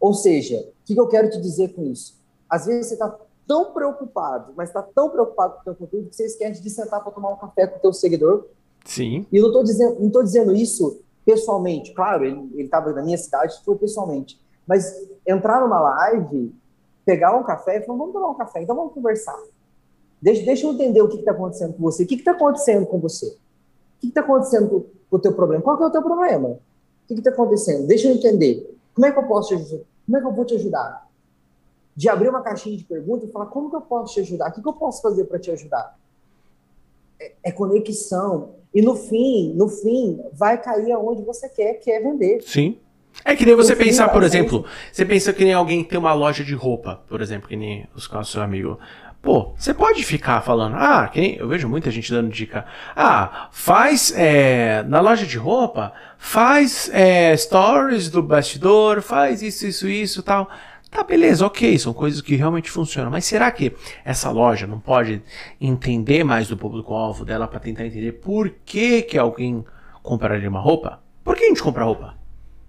[0.00, 2.18] Ou seja, o que, que eu quero te dizer com isso?
[2.48, 6.16] Às vezes você está tão preocupado, mas está tão preocupado com o teu conteúdo que
[6.16, 8.46] você esquece de sentar para tomar um café com o teu seguidor.
[8.84, 9.26] Sim.
[9.32, 14.40] E não estou dizendo, dizendo isso pessoalmente, claro, ele estava na minha cidade, foi pessoalmente,
[14.66, 16.52] mas entrar numa live,
[17.04, 19.38] pegar um café e falar, vamos tomar um café, então vamos conversar.
[20.20, 22.04] Deixa, deixa eu entender o que está acontecendo com você.
[22.04, 23.26] O que está acontecendo com você?
[23.26, 24.68] O que está acontecendo
[25.10, 25.62] com, o teu problema?
[25.62, 26.48] Qual é o teu problema?
[26.48, 26.58] O
[27.08, 27.86] que está acontecendo?
[27.86, 28.78] Deixa eu entender.
[28.94, 29.84] Como é que eu posso te ajudar?
[30.06, 31.08] Como é que eu vou te ajudar?
[31.94, 34.50] De abrir uma caixinha de perguntas e falar, como que eu posso te ajudar?
[34.50, 35.98] O que, que eu posso fazer para te ajudar?
[37.42, 38.56] É, conexão.
[38.74, 42.42] E no fim, no fim, vai cair aonde você quer, que é vender.
[42.42, 42.78] Sim.
[43.24, 46.42] É que nem você pensar, por exemplo, você pensa que nem alguém tem uma loja
[46.42, 48.78] de roupa, por exemplo, que nem os nossos amigos.
[49.20, 52.64] Pô, você pode ficar falando, ah, quem, eu vejo muita gente dando dica.
[52.96, 59.86] Ah, faz é, na loja de roupa, faz é, stories do bastidor, faz isso, isso,
[59.86, 60.50] isso tal.
[60.92, 63.10] Tá, beleza, ok, são coisas que realmente funcionam.
[63.10, 63.74] Mas será que
[64.04, 65.22] essa loja não pode
[65.58, 69.64] entender mais do público-alvo dela para tentar entender por que, que alguém
[70.02, 71.02] compraria uma roupa?
[71.24, 72.14] Por que a gente compra roupa?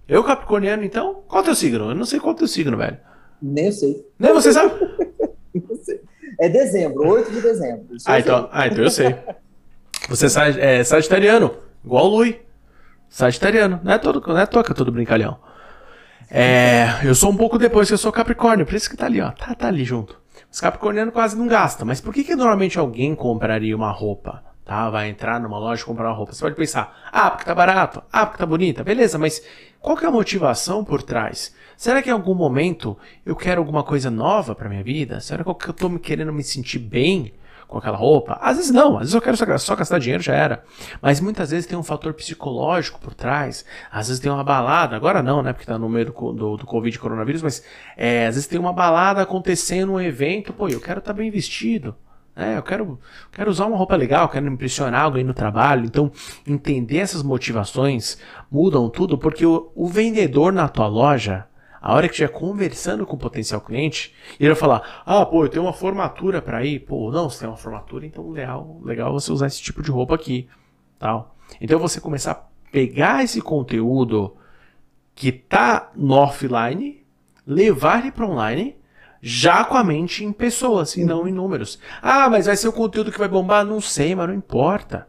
[0.08, 1.22] Eu, Capricorniano, então?
[1.28, 1.90] Qual é o teu signo?
[1.90, 2.96] Eu não sei qual é o teu signo, velho.
[3.42, 4.06] Nem sei.
[4.18, 4.72] Nem você sabe?
[5.68, 6.00] não sei.
[6.40, 7.86] É dezembro, 8 de dezembro.
[8.06, 9.14] Ah então, ah, então eu sei.
[10.08, 11.54] Você é, é sagitariano,
[11.84, 12.40] igual o Lui.
[13.10, 13.80] Sagitariano.
[13.84, 15.38] Não é, todo, não é toca todo brincalhão.
[16.30, 19.20] É, eu sou um pouco depois que eu sou Capricórnio, por isso que tá ali,
[19.20, 19.30] ó.
[19.30, 20.20] Tá, tá ali junto.
[20.50, 21.84] Os Capricorniano quase não gasta.
[21.84, 24.42] Mas por que, que normalmente alguém compraria uma roupa?
[24.64, 24.88] Tá?
[24.88, 26.32] Vai entrar numa loja e comprar uma roupa.
[26.32, 29.42] Você pode pensar, ah, porque tá barato, ah, porque tá bonita, beleza, mas
[29.80, 31.54] qual que é a motivação por trás?
[31.76, 32.96] Será que em algum momento
[33.26, 35.20] eu quero alguma coisa nova para minha vida?
[35.20, 37.32] Será que eu tô querendo me sentir bem
[37.66, 38.38] com aquela roupa?
[38.40, 40.64] Às vezes não, às vezes eu quero só, só gastar dinheiro, já era.
[41.00, 43.64] Mas muitas vezes tem um fator psicológico por trás.
[43.90, 45.52] Às vezes tem uma balada, agora não, né?
[45.52, 47.64] Porque tá no meio do, do, do Covid coronavírus, mas
[47.96, 51.30] é, às vezes tem uma balada acontecendo, um evento, pô, eu quero estar tá bem
[51.30, 51.94] vestido.
[52.36, 52.98] É, eu quero,
[53.30, 55.84] quero usar uma roupa legal, quero impressionar alguém no trabalho.
[55.84, 56.10] Então,
[56.46, 58.18] entender essas motivações
[58.50, 61.46] mudam tudo, porque o, o vendedor na tua loja,
[61.84, 65.50] a hora que estiver conversando com o potencial cliente, ele vai falar: Ah, pô, eu
[65.50, 66.80] tenho uma formatura para ir.
[66.80, 70.14] Pô, não, você tem uma formatura, então legal, legal você usar esse tipo de roupa
[70.14, 70.48] aqui.
[70.98, 71.36] tal.
[71.60, 74.34] Então você começar a pegar esse conteúdo
[75.14, 77.04] que tá no offline,
[77.46, 78.76] levar ele para online,
[79.20, 81.78] já com a mente em pessoas e não em números.
[82.00, 83.62] Ah, mas vai ser o conteúdo que vai bombar?
[83.62, 85.06] Não sei, mas não importa.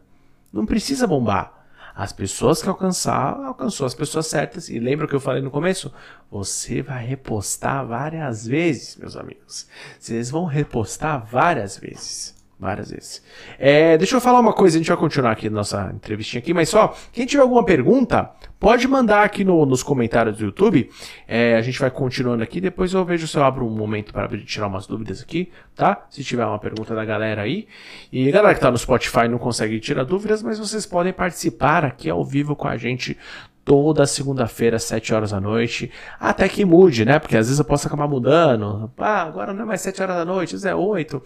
[0.52, 1.55] Não precisa bombar.
[1.96, 4.68] As pessoas que alcançar, alcançou as pessoas certas.
[4.68, 5.90] E lembra o que eu falei no começo?
[6.30, 9.66] Você vai repostar várias vezes, meus amigos.
[9.98, 12.35] Vocês vão repostar várias vezes.
[12.58, 13.22] Várias vezes.
[13.58, 16.70] É, deixa eu falar uma coisa, a gente vai continuar aqui nossa entrevistinha aqui, mas
[16.70, 20.90] só, quem tiver alguma pergunta, pode mandar aqui no, nos comentários do YouTube.
[21.28, 24.26] É, a gente vai continuando aqui, depois eu vejo se eu abro um momento para
[24.38, 26.06] tirar umas dúvidas aqui, tá?
[26.08, 27.68] Se tiver uma pergunta da galera aí.
[28.10, 32.08] E galera que tá no Spotify não consegue tirar dúvidas, mas vocês podem participar aqui
[32.08, 33.18] ao vivo com a gente
[33.66, 35.90] toda segunda-feira, às 7 horas da noite,
[36.20, 37.18] até que mude, né?
[37.18, 38.90] Porque às vezes eu posso acabar mudando.
[38.96, 41.20] Ah, agora não é mais 7 horas da noite, é 8.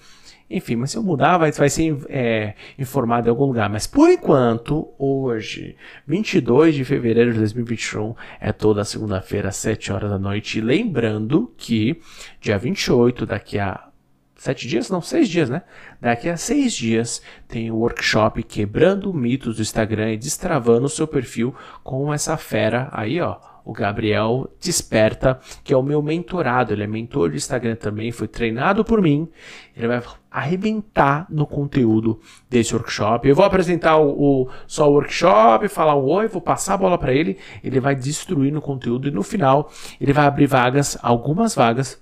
[0.51, 3.71] Enfim, mas se eu mudar, vai, vai ser é, informado em algum lugar.
[3.71, 5.77] Mas por enquanto, hoje,
[6.07, 10.59] 22 de fevereiro de 2021, é toda segunda-feira, às 7 horas da noite.
[10.59, 12.01] E lembrando que
[12.41, 13.87] dia 28, daqui a
[14.35, 14.89] sete dias?
[14.89, 15.63] Não, seis dias, né?
[16.01, 21.07] Daqui a seis dias tem o workshop Quebrando Mitos do Instagram e Destravando o seu
[21.07, 26.73] perfil com essa fera aí, ó o Gabriel Desperta, que é o meu mentorado.
[26.73, 29.29] Ele é mentor de Instagram também, foi treinado por mim.
[29.77, 33.29] Ele vai arrebentar no conteúdo desse workshop.
[33.29, 36.99] Eu vou apresentar o, o só o workshop, falar um oi, vou passar a bola
[36.99, 37.37] para ele.
[37.63, 42.01] Ele vai destruir no conteúdo e no final ele vai abrir vagas, algumas vagas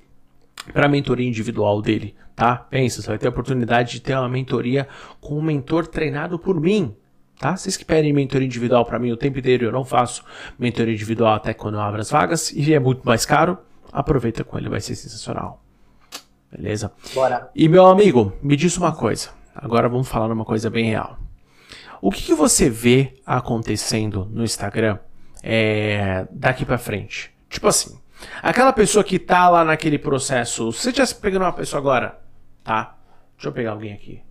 [0.73, 2.57] para a mentoria individual dele, tá?
[2.57, 4.87] Pensa, você vai ter a oportunidade de ter uma mentoria
[5.21, 6.95] com um mentor treinado por mim,
[7.39, 7.57] Tá?
[7.57, 10.25] Vocês que pedem mentoria individual para mim o tempo inteiro, eu não faço
[10.59, 13.59] mentoria individual até quando eu abro as vagas e é muito mais caro.
[13.93, 15.63] Aproveita com ele, vai ser sensacional.
[16.51, 16.93] Beleza?
[17.15, 17.49] Bora.
[17.55, 19.31] E meu amigo, me diz uma coisa.
[19.55, 21.19] Agora vamos falar uma coisa bem real.
[22.01, 24.99] O que, que você vê acontecendo no Instagram
[25.43, 27.33] é, daqui para frente?
[27.49, 27.99] Tipo assim,
[28.43, 30.73] aquela pessoa que tá lá naquele processo.
[30.73, 32.21] Se você estivesse pegando uma pessoa agora,
[32.63, 32.97] tá?
[33.37, 34.23] Deixa eu pegar alguém aqui.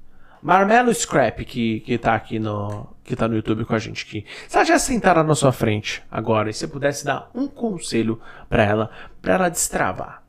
[0.42, 2.88] Marmelo Scrap, que, que tá aqui no.
[3.04, 4.26] que tá no YouTube com a gente aqui.
[4.48, 8.20] Se ela já sentar na sua frente agora e você pudesse dar um conselho
[8.50, 8.90] para ela,
[9.22, 10.24] para ela destravar,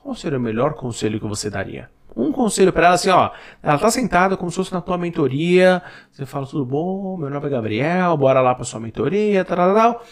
[0.00, 1.88] qual seria o melhor conselho que você daria?
[2.14, 3.30] Um conselho para ela assim, ó,
[3.62, 7.46] ela tá sentada como se fosse na tua mentoria, você fala tudo bom, meu nome
[7.46, 10.04] é Gabriel, bora lá para sua mentoria, tal, tal, tal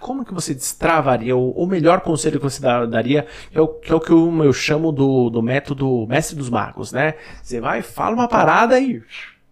[0.00, 4.00] como que você destravaria, o, melhor conselho que você daria, é o, que é o
[4.00, 7.14] que eu, eu chamo do, do método mestre dos magos, né?
[7.42, 9.02] Você vai, fala uma parada e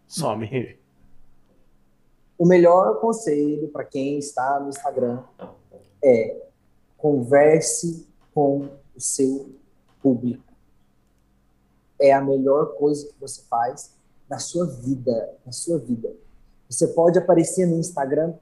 [0.07, 0.79] some.
[2.39, 5.23] O melhor conselho para quem está no Instagram
[6.03, 6.37] é
[6.97, 9.51] converse com o seu
[10.03, 10.43] público.
[12.01, 13.95] É a melhor coisa que você faz
[14.29, 16.13] na sua vida, na sua vida.
[16.69, 18.35] Você pode aparecer no Instagram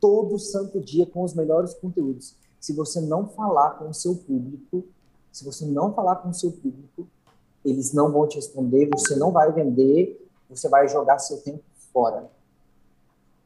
[0.00, 2.34] todo santo dia com os melhores conteúdos.
[2.58, 4.84] Se você não falar com o seu público,
[5.32, 7.06] se você não falar com o seu público,
[7.64, 12.30] eles não vão te responder, você não vai vender, você vai jogar seu tempo fora.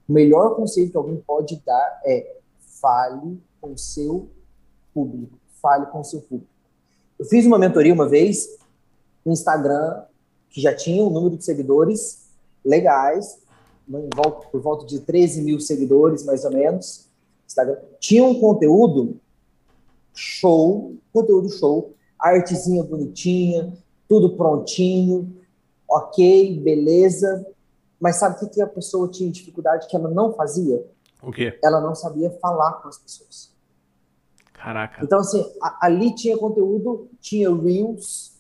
[0.09, 4.28] O melhor conselho que alguém pode dar é fale com o seu
[4.92, 5.38] público.
[5.61, 6.50] Fale com o seu público.
[7.18, 8.59] Eu fiz uma mentoria uma vez
[9.24, 10.05] no Instagram
[10.50, 12.28] que já tinha um número de seguidores
[12.64, 13.38] legais,
[14.51, 17.09] por volta de 13 mil seguidores, mais ou menos.
[17.47, 17.76] Instagram.
[18.01, 19.20] Tinha um conteúdo
[20.14, 23.72] show, conteúdo show, artezinha bonitinha,
[24.09, 25.37] tudo prontinho,
[25.89, 27.47] ok, beleza.
[28.01, 30.85] Mas sabe o que, que a pessoa tinha dificuldade que ela não fazia?
[31.22, 31.59] O quê?
[31.62, 33.55] Ela não sabia falar com as pessoas.
[34.53, 35.05] Caraca.
[35.05, 38.35] Então, assim, a, ali tinha conteúdo, tinha Reels,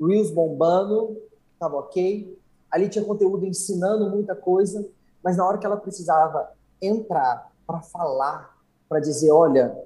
[0.00, 1.16] Reels bombando,
[1.58, 2.38] tava ok.
[2.70, 4.86] Ali tinha conteúdo ensinando muita coisa,
[5.22, 6.50] mas na hora que ela precisava
[6.80, 8.56] entrar para falar,
[8.88, 9.76] para dizer, olha,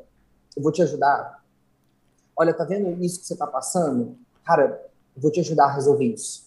[0.57, 1.43] eu vou te ajudar.
[2.37, 4.17] Olha, tá vendo isso que você tá passando?
[4.45, 4.81] Cara,
[5.15, 6.45] eu vou te ajudar a resolver isso.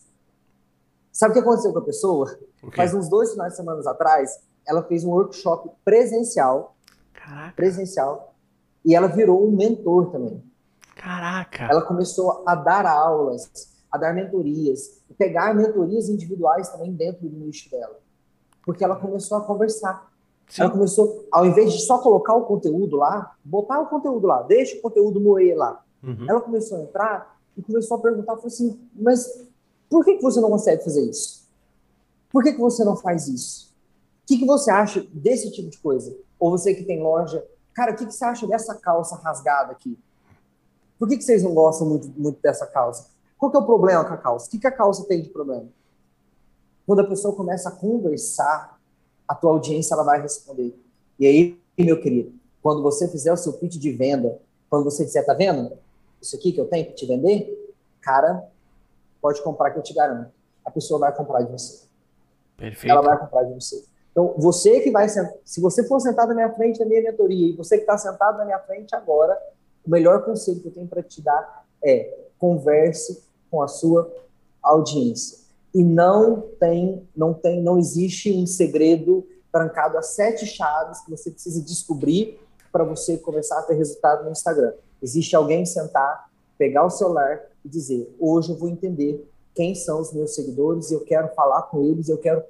[1.11, 2.37] Sabe o que aconteceu com a pessoa?
[2.61, 2.75] Okay.
[2.75, 6.75] Faz uns dois finais de semana atrás, ela fez um workshop presencial.
[7.13, 7.55] Caraca.
[7.55, 8.35] Presencial.
[8.83, 10.43] E ela virou um mentor também.
[10.95, 11.65] Caraca.
[11.65, 13.49] Ela começou a dar aulas,
[13.91, 17.99] a dar mentorias, pegar mentorias individuais também dentro do nicho dela.
[18.63, 20.11] Porque ela começou a conversar.
[20.47, 20.61] Sim.
[20.61, 24.77] Ela começou, ao invés de só colocar o conteúdo lá, botar o conteúdo lá, deixa
[24.77, 25.83] o conteúdo moer lá.
[26.03, 26.25] Uhum.
[26.29, 29.45] Ela começou a entrar e começou a perguntar, falou assim, mas
[29.89, 31.47] por que, que você não consegue fazer isso?
[32.29, 33.73] Por que, que você não faz isso?
[34.23, 36.15] O que, que você acha desse tipo de coisa?
[36.39, 39.97] Ou você que tem loja, cara, o que, que você acha dessa calça rasgada aqui?
[40.99, 43.09] Por que, que vocês não gostam muito, muito dessa calça?
[43.37, 44.47] Qual que é o problema com a calça?
[44.47, 45.65] O que, que a calça tem de problema?
[46.85, 48.79] Quando a pessoa começa a conversar,
[49.27, 50.73] a tua audiência ela vai responder.
[51.19, 55.25] E aí, meu querido, quando você fizer o seu pitch de venda, quando você disser,
[55.25, 55.77] tá vendo?
[56.21, 58.47] Isso aqui que eu tenho para te vender, cara,
[59.21, 60.31] pode comprar que eu te garanto.
[60.65, 61.85] A pessoa vai comprar de você.
[62.55, 62.91] Perfeito.
[62.91, 63.85] Ela vai comprar de você.
[64.11, 67.55] Então, você que vai, se você for sentado na minha frente na minha mentoria e
[67.55, 69.39] você que está sentado na minha frente agora,
[69.85, 74.11] o melhor conselho que eu tenho para te dar é converse com a sua
[74.61, 75.39] audiência.
[75.73, 81.31] E não tem, não tem, não existe um segredo trancado a sete chaves que você
[81.31, 82.39] precisa descobrir
[82.71, 84.73] para você começar a ter resultado no Instagram.
[85.01, 90.13] Existe alguém sentar, pegar o celular e dizer: hoje eu vou entender quem são os
[90.13, 92.43] meus seguidores, eu quero falar com eles, eu quero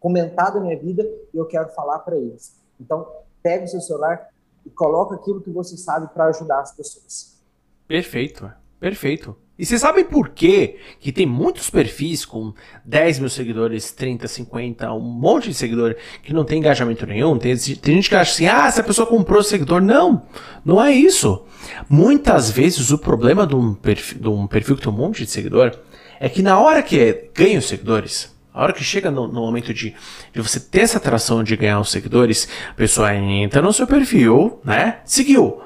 [0.00, 2.56] comentar da minha vida e eu quero falar para eles.
[2.80, 3.06] Então,
[3.42, 4.28] pega o seu celular
[4.66, 7.38] e coloca aquilo que você sabe para ajudar as pessoas.
[7.86, 9.36] Perfeito, perfeito.
[9.58, 10.76] E você sabe por quê?
[11.00, 12.54] Que tem muitos perfis com
[12.84, 17.36] 10 mil seguidores, 30, 50, um monte de seguidor que não tem engajamento nenhum.
[17.36, 19.80] Tem, tem gente que acha assim, ah, essa pessoa comprou seguidor.
[19.80, 20.22] Não,
[20.64, 21.44] não é isso.
[21.88, 25.30] Muitas vezes o problema de um perfil, de um perfil que tem um monte de
[25.30, 25.76] seguidor
[26.20, 29.74] é que na hora que ganha os seguidores, a hora que chega no, no, momento
[29.74, 29.92] de,
[30.32, 34.60] de você ter essa atração de ganhar os seguidores, a pessoa entra no seu perfil,
[34.64, 35.00] né?
[35.04, 35.62] Seguiu.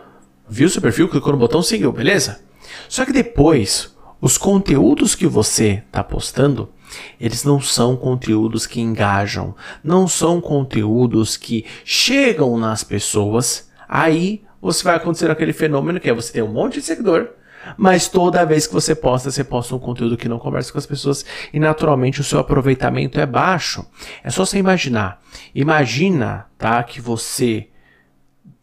[0.48, 2.40] Viu seu perfil, clicou no botão, seguiu, beleza?
[2.88, 6.70] Só que depois, os conteúdos que você está postando,
[7.18, 13.70] eles não são conteúdos que engajam, não são conteúdos que chegam nas pessoas.
[13.88, 17.30] Aí você vai acontecer aquele fenômeno que é você ter um monte de seguidor,
[17.76, 20.86] mas toda vez que você posta, você posta um conteúdo que não conversa com as
[20.86, 23.84] pessoas e naturalmente o seu aproveitamento é baixo.
[24.22, 25.20] É só você imaginar.
[25.54, 27.68] Imagina, tá, que você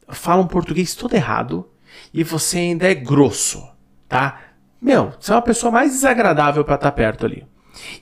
[0.10, 1.68] fala um português todo errado
[2.14, 3.68] e você ainda é grosso
[4.10, 4.42] tá?
[4.82, 7.46] Meu, você é uma pessoa mais desagradável para estar tá perto ali.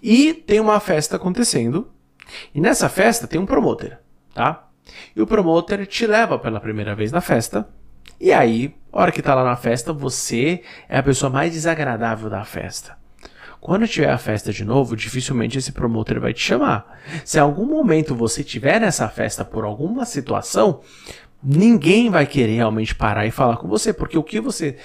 [0.02, 1.92] E tem uma festa acontecendo,
[2.56, 4.00] e nessa festa tem um promoter,
[4.34, 4.68] tá?
[5.16, 7.68] E o promoter te leva pela primeira vez na festa,
[8.20, 12.30] e aí, a hora que tá lá na festa, você é a pessoa mais desagradável
[12.30, 12.98] da festa.
[13.60, 17.00] Quando tiver a festa de novo, dificilmente esse promotor vai te chamar.
[17.26, 20.82] Se em algum momento você tiver nessa festa por alguma situação,
[21.44, 24.78] ninguém vai querer realmente parar e falar com você, porque o que você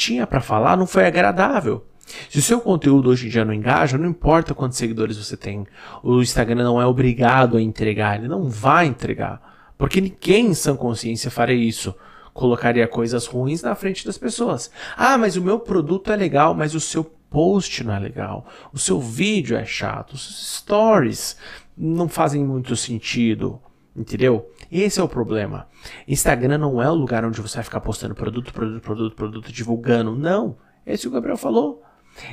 [0.00, 1.84] tinha para falar não foi agradável.
[2.28, 5.66] Se o seu conteúdo hoje em dia não engaja, não importa quantos seguidores você tem,
[6.02, 9.40] o Instagram não é obrigado a entregar, ele não vai entregar.
[9.78, 11.94] Porque ninguém em sã consciência faria isso.
[12.32, 14.70] Colocaria coisas ruins na frente das pessoas.
[14.96, 18.46] Ah, mas o meu produto é legal, mas o seu post não é legal.
[18.72, 20.12] O seu vídeo é chato.
[20.14, 21.36] Os stories
[21.76, 23.60] não fazem muito sentido.
[23.94, 24.48] Entendeu?
[24.70, 25.66] Esse é o problema.
[26.06, 30.14] Instagram não é o lugar onde você vai ficar postando produto, produto, produto, produto, divulgando.
[30.14, 30.56] Não.
[30.86, 31.82] Esse o Gabriel falou.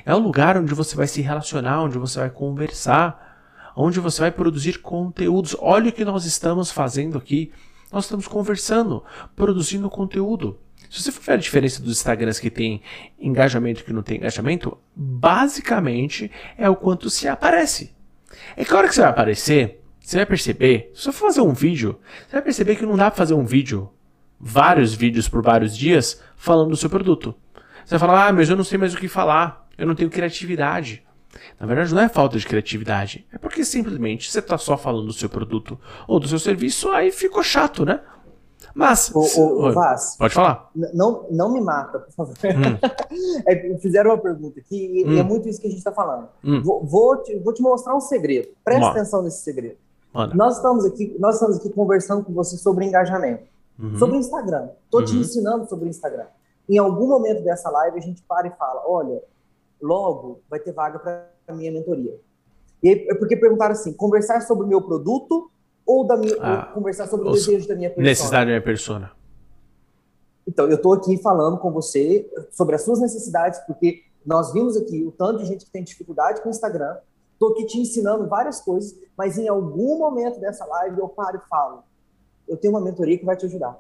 [0.06, 4.32] É o lugar onde você vai se relacionar, onde você vai conversar, onde você vai
[4.32, 5.56] produzir conteúdos.
[5.60, 7.52] Olha o que nós estamos fazendo aqui.
[7.92, 9.04] Nós estamos conversando,
[9.36, 10.60] produzindo conteúdo.
[10.90, 12.82] Se você for ver a diferença dos Instagrams que tem
[13.20, 17.96] engajamento e que não tem engajamento, basicamente é o quanto se aparece.
[18.56, 21.52] É que hora que você vai aparecer, você vai perceber, se você for fazer um
[21.52, 23.90] vídeo, você vai perceber que não dá para fazer um vídeo,
[24.40, 27.36] vários vídeos por vários dias, falando do seu produto.
[27.84, 30.10] Você vai falar, ah, mas eu não sei mais o que falar, eu não tenho
[30.10, 31.06] criatividade.
[31.60, 35.14] Na verdade, não é falta de criatividade, é porque simplesmente você está só falando do
[35.14, 35.78] seu produto
[36.08, 38.00] ou do seu serviço, aí ficou chato, né?
[38.74, 39.12] Mas.
[39.14, 40.70] O, o, o Vaz, pode falar.
[40.94, 42.36] Não, não me mata, por favor.
[42.46, 42.78] Hum.
[43.46, 45.20] É, fizeram uma pergunta aqui e é hum.
[45.20, 46.30] é muito isso que a gente está falando.
[46.44, 46.62] Hum.
[46.62, 48.50] Vou, vou, te, vou te mostrar um segredo.
[48.64, 49.76] Presta atenção nesse segredo.
[50.36, 53.44] Nós estamos aqui, nós estamos aqui conversando com você sobre engajamento,
[53.78, 53.98] uhum.
[53.98, 54.70] sobre Instagram.
[54.86, 55.06] Estou uhum.
[55.06, 56.26] te ensinando sobre Instagram.
[56.68, 59.22] Em algum momento dessa live a gente para e fala, olha,
[59.82, 62.20] logo vai ter vaga para minha mentoria.
[62.82, 65.50] E aí, é porque perguntaram assim, conversar sobre o meu produto
[65.86, 68.10] ou da minha, ah, conversar sobre o desejo da minha persona?
[68.10, 69.12] Necessidade da minha persona.
[70.46, 75.04] Então, eu estou aqui falando com você sobre as suas necessidades, porque nós vimos aqui
[75.04, 76.98] o tanto de gente que tem dificuldade com o Instagram.
[77.38, 81.50] Estou aqui te ensinando várias coisas, mas em algum momento dessa live eu paro e
[81.50, 81.84] falo:
[82.48, 83.80] eu tenho uma mentoria que vai te ajudar.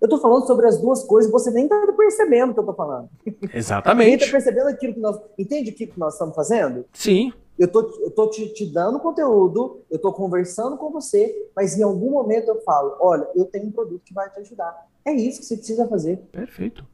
[0.00, 2.74] Eu estou falando sobre as duas coisas, você nem está percebendo o que eu estou
[2.74, 3.08] falando.
[3.52, 4.06] Exatamente.
[4.06, 5.20] nem está percebendo aquilo que nós.
[5.38, 6.84] Entende o que nós estamos fazendo?
[6.92, 11.78] Sim eu tô, eu tô te, te dando conteúdo, eu tô conversando com você, mas
[11.78, 14.88] em algum momento eu falo, olha, eu tenho um produto que vai te ajudar.
[15.04, 16.16] É isso que você precisa fazer.
[16.32, 16.84] Perfeito.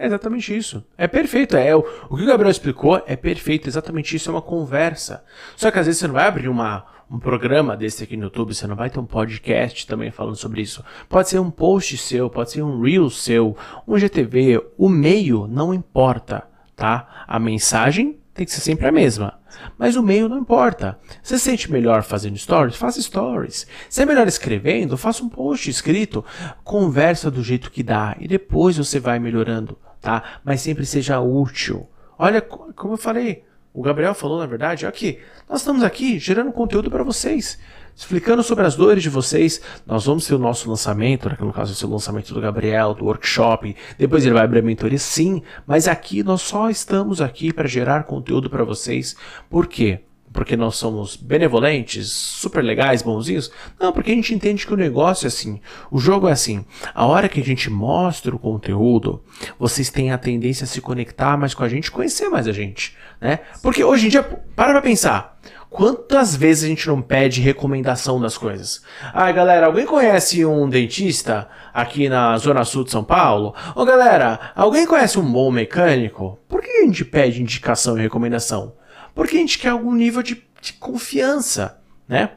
[0.00, 0.84] É exatamente isso.
[0.96, 1.56] É perfeito.
[1.56, 3.68] É o, o que o Gabriel explicou é perfeito.
[3.68, 4.30] Exatamente isso.
[4.30, 5.24] É uma conversa.
[5.56, 8.54] Só que às vezes você não vai abrir uma, um programa desse aqui no YouTube,
[8.54, 10.84] você não vai ter um podcast também falando sobre isso.
[11.08, 13.56] Pode ser um post seu, pode ser um reel seu,
[13.88, 14.64] um GTV.
[14.78, 16.44] O meio não importa,
[16.76, 17.24] tá?
[17.26, 19.40] A mensagem tem que ser sempre a mesma.
[19.76, 20.96] Mas o meio não importa.
[21.20, 22.76] Você se sente melhor fazendo stories?
[22.76, 23.66] Faça stories.
[23.88, 26.24] Se é melhor escrevendo, faça um post escrito.
[26.62, 30.22] Conversa do jeito que dá e depois você vai melhorando, tá?
[30.44, 31.88] Mas sempre seja útil.
[32.18, 36.90] Olha, como eu falei, o Gabriel falou na verdade, aqui, nós estamos aqui gerando conteúdo
[36.90, 37.58] para vocês
[37.98, 39.60] explicando sobre as dores de vocês.
[39.84, 42.94] Nós vamos ter o nosso lançamento, né, no caso vai ser o lançamento do Gabriel,
[42.94, 47.52] do workshop, depois ele vai abrir a mentoria, sim, mas aqui nós só estamos aqui
[47.52, 49.16] para gerar conteúdo para vocês.
[49.50, 50.04] Por quê?
[50.32, 53.50] Porque nós somos benevolentes, super legais, bonzinhos?
[53.80, 55.60] Não, porque a gente entende que o negócio é assim.
[55.90, 56.64] O jogo é assim.
[56.94, 59.22] A hora que a gente mostra o conteúdo,
[59.58, 62.96] vocês têm a tendência a se conectar mais com a gente, conhecer mais a gente,
[63.20, 63.40] né?
[63.62, 65.38] Porque hoje em dia, para pra pensar.
[65.70, 68.82] Quantas vezes a gente não pede recomendação das coisas?
[69.12, 73.54] Ah, galera, alguém conhece um dentista aqui na Zona Sul de São Paulo?
[73.74, 76.38] Ô, galera, alguém conhece um bom mecânico?
[76.48, 78.77] Por que a gente pede indicação e recomendação?
[79.18, 82.34] Porque a gente quer algum nível de, de confiança, né?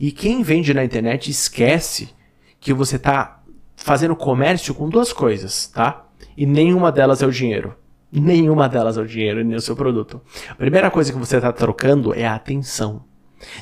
[0.00, 2.14] E quem vende na internet esquece
[2.58, 3.42] que você está
[3.76, 6.06] fazendo comércio com duas coisas, tá?
[6.34, 7.76] E nenhuma delas é o dinheiro.
[8.10, 10.18] Nenhuma delas é o dinheiro nem o seu produto.
[10.48, 13.04] A primeira coisa que você está trocando é a atenção.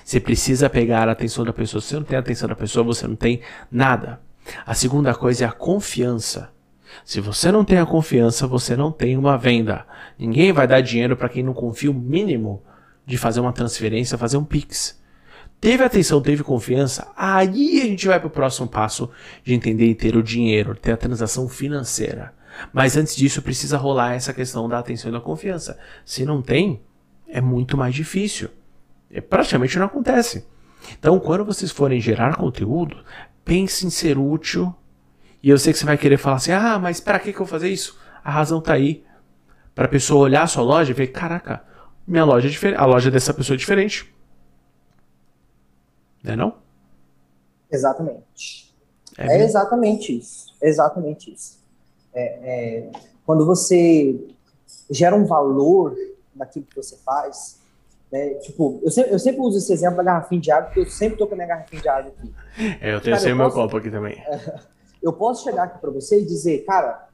[0.05, 1.81] Você precisa pegar a atenção da pessoa.
[1.81, 3.41] Se você não tem a atenção da pessoa, você não tem
[3.73, 4.21] nada.
[4.65, 6.53] A segunda coisa é a confiança.
[7.05, 9.87] Se você não tem a confiança, você não tem uma venda.
[10.19, 12.63] Ninguém vai dar dinheiro para quem não confia o mínimo
[13.07, 15.01] de fazer uma transferência, fazer um Pix.
[15.61, 19.09] Teve atenção, teve confiança, aí a gente vai para o próximo passo
[19.45, 22.35] de entender e ter o dinheiro, ter a transação financeira.
[22.73, 25.79] Mas antes disso precisa rolar essa questão da atenção e da confiança.
[26.05, 26.83] Se não tem,
[27.29, 28.49] é muito mais difícil.
[29.11, 30.47] É, praticamente não acontece.
[30.99, 32.97] Então, quando vocês forem gerar conteúdo,
[33.45, 34.75] pense em ser útil.
[35.43, 37.45] E eu sei que você vai querer falar assim: ah, mas para que, que eu
[37.45, 37.99] vou fazer isso?
[38.23, 39.05] A razão está aí.
[39.75, 41.65] Para a pessoa olhar a sua loja e ver: caraca,
[42.07, 44.13] minha loja é diferente, a loja dessa pessoa é diferente.
[46.23, 46.55] Não é não?
[47.71, 48.73] Exatamente.
[49.19, 50.55] É, é exatamente isso.
[50.63, 51.59] Exatamente isso.
[52.15, 52.91] É, é,
[53.27, 54.19] quando você
[54.91, 55.97] gera um valor
[56.35, 57.59] naquilo que você faz,
[58.13, 58.35] né?
[58.35, 61.17] Tipo, eu sempre, eu sempre uso esse exemplo da garrafinha de água, porque eu sempre
[61.17, 62.35] tô com a minha garrafinha de água aqui.
[62.81, 64.23] É, eu tenho sempre o meu copo aqui também.
[65.03, 67.09] eu posso chegar aqui para você e dizer, cara,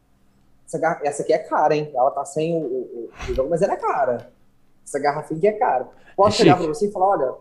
[0.66, 1.90] essa, essa aqui é cara, hein?
[1.94, 4.30] Ela tá sem o, o, o jogo, mas ela é cara.
[4.84, 5.88] Essa garrafinha aqui é cara.
[6.16, 7.34] Posso é chegar para você e falar, olha,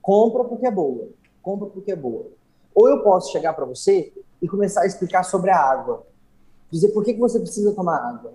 [0.00, 1.08] compra porque é boa.
[1.42, 2.26] Compra porque é boa.
[2.74, 6.06] Ou eu posso chegar para você e começar a explicar sobre a água
[6.70, 8.32] dizer por que, que você precisa tomar água.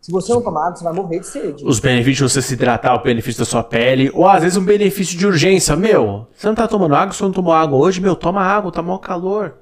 [0.00, 1.64] Se você não tomar água, você vai morrer de sede.
[1.64, 4.64] Os benefícios de você se hidratar, o benefício da sua pele, ou às vezes um
[4.64, 5.76] benefício de urgência.
[5.76, 8.82] Meu, você não tá tomando água, você não tomou água hoje, meu, toma água, tá
[8.82, 9.58] maior calor.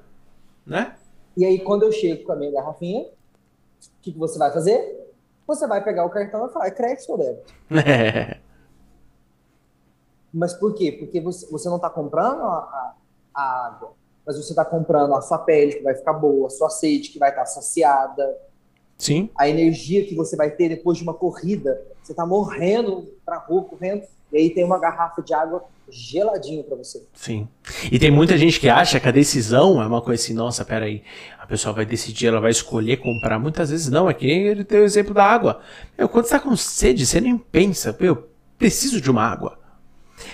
[0.65, 0.95] Né?
[1.35, 5.01] E aí, quando eu chego com a minha garrafinha, o que, que você vai fazer?
[5.47, 7.53] Você vai pegar o cartão e falar, é crédito ou débito?
[7.87, 8.39] É.
[10.33, 10.93] Mas por quê?
[10.93, 12.95] Porque você, você não está comprando a, a,
[13.33, 13.91] a, água,
[14.25, 17.19] mas você está comprando a sua pele, que vai ficar boa, a sua sede, que
[17.19, 18.37] vai estar tá saciada.
[19.01, 19.31] Sim.
[19.35, 21.81] A energia que você vai ter depois de uma corrida.
[22.03, 26.77] Você está morrendo para rua, correndo, e aí tem uma garrafa de água geladinho para
[26.77, 27.03] você.
[27.11, 27.47] Sim.
[27.91, 31.01] E tem muita gente que acha que a decisão é uma coisa assim, nossa, peraí,
[31.39, 33.39] a pessoa vai decidir, ela vai escolher comprar.
[33.39, 35.61] Muitas vezes não, é que ele tem o exemplo da água.
[35.97, 39.57] Meu, quando você tá com sede, você nem pensa, eu preciso de uma água.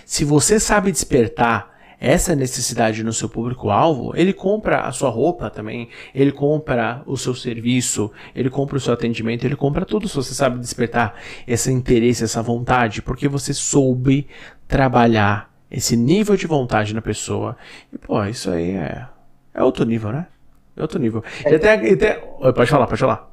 [0.06, 5.90] Se você sabe despertar essa necessidade no seu público-alvo, ele compra a sua roupa também,
[6.14, 10.34] ele compra o seu serviço, ele compra o seu atendimento, ele compra tudo se você
[10.34, 11.16] sabe despertar
[11.48, 14.28] esse interesse, essa vontade, porque você soube
[14.68, 17.58] trabalhar esse nível de vontade na pessoa.
[17.92, 19.08] E, pô, isso aí é,
[19.54, 20.28] é outro nível, né?
[20.76, 21.24] É outro nível.
[21.44, 22.14] É, e até, até...
[22.54, 23.32] Pode falar, pode falar.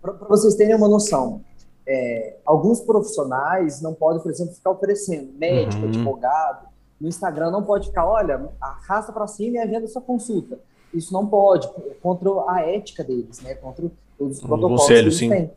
[0.00, 1.40] Para vocês terem uma noção,
[1.86, 5.88] é, alguns profissionais não podem, por exemplo, ficar oferecendo, médico, uhum.
[5.88, 10.58] advogado, no Instagram não pode ficar, olha, arrasta para cima e agenda sua consulta.
[10.92, 13.54] Isso não pode, é contra a ética deles, né?
[13.54, 15.28] Contra os protocolos conselho, que eles sim.
[15.28, 15.50] têm.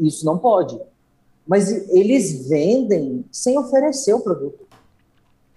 [0.00, 0.80] Isso não pode.
[1.46, 4.62] Mas eles vendem sem oferecer o produto.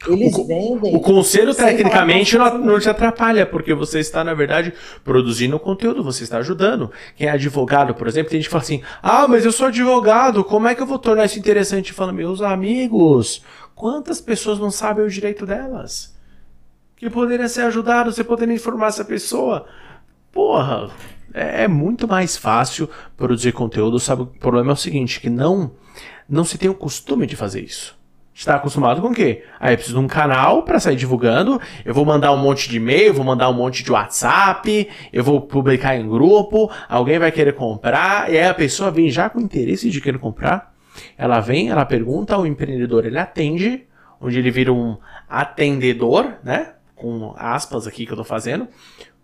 [0.08, 0.96] Eles vendem.
[0.96, 6.24] O conselho, tecnicamente, não, não te atrapalha, porque você está, na verdade, produzindo conteúdo, você
[6.24, 6.92] está ajudando.
[7.16, 10.44] Quem é advogado, por exemplo, tem gente que fala assim: ah, mas eu sou advogado,
[10.44, 11.94] como é que eu vou tornar isso interessante?
[11.94, 13.42] Fala, meus amigos,
[13.76, 16.16] quantas pessoas não sabem o direito delas?
[16.96, 19.68] Que poderia ser ajudado, você poderia informar essa pessoa.
[20.32, 20.90] Porra,
[21.34, 24.24] é, é muito mais fácil produzir conteúdo, sabe?
[24.24, 25.72] O problema é o seguinte, que não,
[26.28, 27.96] não se tem o costume de fazer isso
[28.36, 29.44] está acostumado com o quê?
[29.58, 32.76] Aí eu preciso de um canal para sair divulgando, eu vou mandar um monte de
[32.76, 37.54] e-mail, vou mandar um monte de WhatsApp, eu vou publicar em grupo, alguém vai querer
[37.54, 40.75] comprar, e aí a pessoa vem já com interesse de querer comprar.
[41.18, 43.86] Ela vem, ela pergunta ao empreendedor, ele atende,
[44.20, 44.98] onde ele vira um
[45.30, 46.74] atendedor, né?
[46.96, 48.68] Com aspas aqui que eu tô fazendo,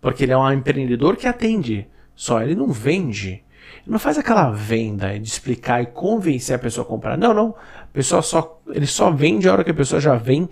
[0.00, 3.44] porque ele é um empreendedor que atende, só ele não vende.
[3.82, 7.16] Ele não faz aquela venda de explicar e convencer a pessoa a comprar.
[7.16, 7.54] Não, não.
[7.80, 10.48] A pessoa só, ele só vende a hora que a pessoa já vem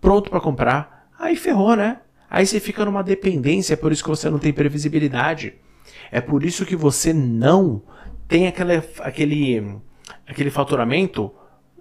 [0.00, 1.08] pronto para comprar.
[1.18, 1.98] Aí ferrou, né?
[2.28, 5.54] Aí você fica numa dependência, é por isso que você não tem previsibilidade.
[6.12, 7.82] É por isso que você não
[8.28, 9.80] tem aquele, aquele,
[10.26, 11.32] aquele faturamento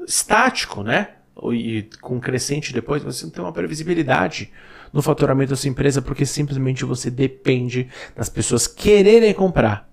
[0.08, 1.10] estático, né?
[1.54, 4.52] E com crescente depois, você não tem uma previsibilidade
[4.92, 9.88] no faturamento da sua empresa porque simplesmente você depende das pessoas quererem comprar.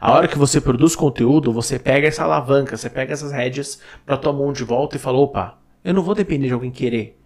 [0.00, 4.16] A hora que você produz conteúdo, você pega essa alavanca, você pega essas rédeas para
[4.16, 7.18] tua mão de volta e fala: opa, eu não vou depender de alguém querer.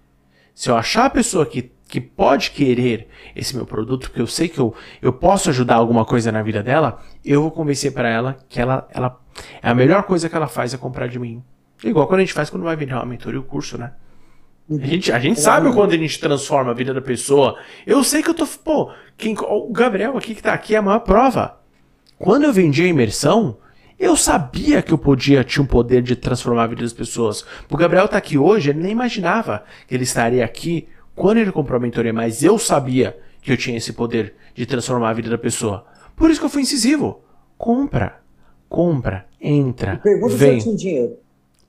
[0.55, 4.49] Se eu achar a pessoa que, que pode querer esse meu produto, porque eu sei
[4.49, 8.37] que eu, eu posso ajudar alguma coisa na vida dela, eu vou convencer para ela
[8.49, 9.21] que ela, ela
[9.63, 11.43] é a melhor coisa que ela faz é comprar de mim.
[11.85, 13.93] Igual quando a gente faz quando vai vender uma mentoria o curso, né?
[14.69, 17.57] A gente, a gente sabe quando a gente transforma a vida da pessoa.
[17.87, 18.45] Eu sei que eu tô.
[18.45, 21.61] Pô, quem, o Gabriel aqui que tá aqui é a maior prova.
[22.19, 23.59] Quando eu vendi a imersão,
[23.97, 27.45] eu sabia que eu podia tinha um poder de transformar a vida das pessoas.
[27.71, 31.79] O Gabriel está aqui hoje, ele nem imaginava que ele estaria aqui quando ele comprou
[31.79, 35.39] a mentoria, mas eu sabia que eu tinha esse poder de transformar a vida da
[35.39, 35.87] pessoa.
[36.15, 37.21] Por isso que eu fui incisivo.
[37.57, 38.21] Compra,
[38.69, 40.61] compra, entra, pergunta vem.
[40.61, 41.17] se eu tinha dinheiro.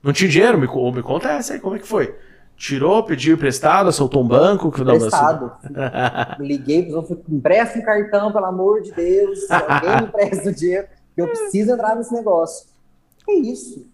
[0.02, 0.58] Não tinha dinheiro?
[0.58, 2.14] Me, me conta essa aí, como é que foi?
[2.56, 4.70] Tirou, pediu emprestado, soltou um banco?
[4.70, 5.52] Que emprestado.
[6.38, 6.92] Liguei,
[7.28, 9.50] empresta um cartão, pelo amor de Deus.
[9.50, 12.66] Alguém me empresta o dinheiro, eu preciso entrar nesse negócio.
[13.28, 13.86] É isso.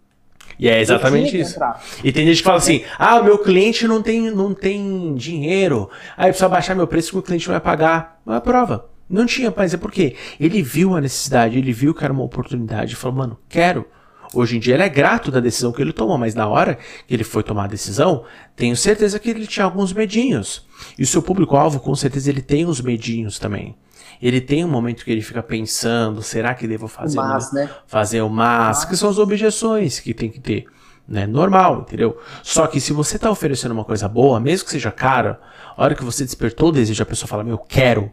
[0.59, 1.59] E é exatamente isso.
[2.03, 5.91] E tem gente que fala assim: ah, o meu cliente não tem, não tem dinheiro.
[6.17, 8.21] Aí precisa baixar meu preço que o cliente não vai pagar.
[8.25, 8.89] Não é prova.
[9.09, 12.95] Não tinha, mas é porque ele viu a necessidade, ele viu que era uma oportunidade
[12.95, 13.85] e falou, mano, quero.
[14.33, 17.15] Hoje em dia ele é grato da decisão que ele tomou, mas na hora que
[17.15, 18.25] ele foi tomar a decisão,
[18.57, 20.67] tenho certeza que ele tinha alguns medinhos.
[20.99, 23.77] E o seu público-alvo, com certeza, ele tem os medinhos também.
[24.21, 27.71] Ele tem um momento que ele fica pensando, será que devo fazer o mas, né?
[27.87, 30.67] fazer o mas, mas, que são as objeções que tem que ter.
[31.07, 31.27] Né?
[31.27, 32.19] Normal, entendeu?
[32.43, 35.41] Só que se você está oferecendo uma coisa boa, mesmo que seja cara,
[35.77, 38.11] a hora que você despertou o desejo, a pessoa fala, meu, quero,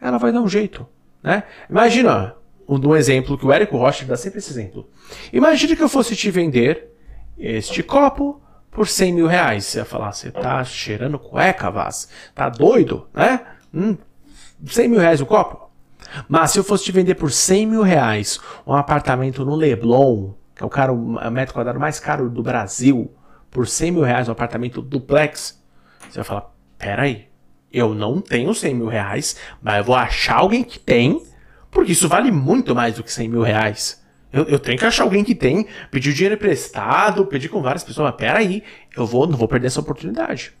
[0.00, 0.86] ela vai dar um jeito.
[1.22, 1.42] Né?
[1.68, 2.34] Imagina,
[2.66, 4.88] um exemplo que o Érico Rocha dá sempre esse exemplo.
[5.32, 6.90] Imagine que eu fosse te vender
[7.38, 8.40] este copo
[8.70, 9.66] por 100 mil reais.
[9.66, 12.08] Você ia falar, você tá cheirando cueca, Vaz?
[12.34, 13.40] Tá doido, né?
[13.72, 13.96] Hum,
[14.64, 15.70] 100 mil reais o copo?
[16.28, 20.62] Mas se eu fosse te vender por 100 mil reais um apartamento no Leblon, que
[20.62, 23.10] é o, cara, o metro quadrado mais caro do Brasil,
[23.50, 25.62] por 100 mil reais um apartamento duplex,
[26.08, 27.28] você vai falar, peraí,
[27.72, 31.22] eu não tenho 100 mil reais, mas eu vou achar alguém que tem,
[31.70, 34.02] porque isso vale muito mais do que 100 mil reais.
[34.32, 38.10] Eu, eu tenho que achar alguém que tem, pedir dinheiro emprestado, pedir com várias pessoas,
[38.10, 38.62] mas peraí,
[38.96, 40.52] eu vou, não vou perder essa oportunidade.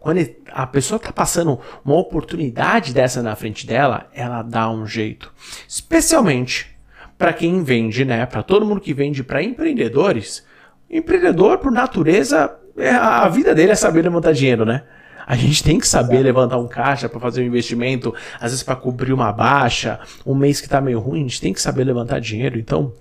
[0.00, 5.30] Quando a pessoa está passando uma oportunidade dessa na frente dela, ela dá um jeito.
[5.68, 6.74] Especialmente
[7.18, 8.24] para quem vende, né?
[8.24, 10.42] Para todo mundo que vende para empreendedores.
[10.88, 14.84] Empreendedor, por natureza, é, a vida dele é saber levantar dinheiro, né?
[15.26, 18.74] A gente tem que saber levantar um caixa para fazer um investimento, às vezes para
[18.74, 22.20] cobrir uma baixa, um mês que está meio ruim, a gente tem que saber levantar
[22.20, 22.58] dinheiro.
[22.58, 22.92] Então,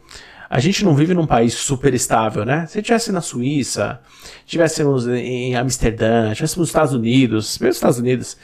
[0.49, 2.65] a gente não vive num país super estável, né?
[2.65, 4.01] Se estivesse na Suíça,
[4.45, 8.37] estivéssemos em Amsterdã, estivéssemos nos Estados Unidos, mesmo nos Estados Unidos,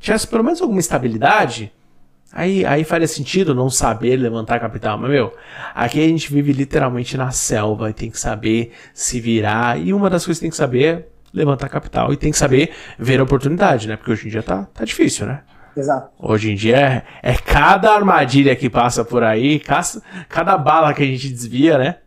[0.00, 1.70] tivesse pelo menos alguma estabilidade,
[2.32, 4.96] aí, aí faria sentido não saber levantar capital.
[4.96, 5.34] Mas, meu,
[5.74, 9.78] aqui a gente vive literalmente na selva e tem que saber se virar.
[9.78, 12.72] E uma das coisas que tem que saber é levantar capital e tem que saber
[12.98, 13.96] ver a oportunidade, né?
[13.96, 15.42] Porque hoje em dia tá, tá difícil, né?
[15.76, 16.12] Exato.
[16.18, 21.02] Hoje em dia é, é cada armadilha que passa por aí, cada, cada bala que
[21.02, 22.00] a gente desvia, né?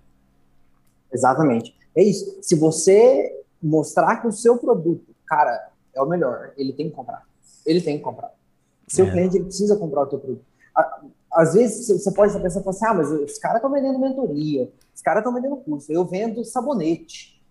[1.11, 1.75] Exatamente.
[1.95, 2.37] É isso.
[2.41, 7.23] Se você mostrar que o seu produto, cara, é o melhor, ele tem que comprar.
[7.65, 8.31] Ele tem que comprar.
[8.87, 9.11] Seu é.
[9.11, 10.45] cliente ele precisa comprar o teu produto.
[11.31, 15.01] Às vezes você pode estar pensando assim, ah, mas os caras estão vendendo mentoria, os
[15.01, 17.41] caras estão vendendo curso, eu vendo sabonete.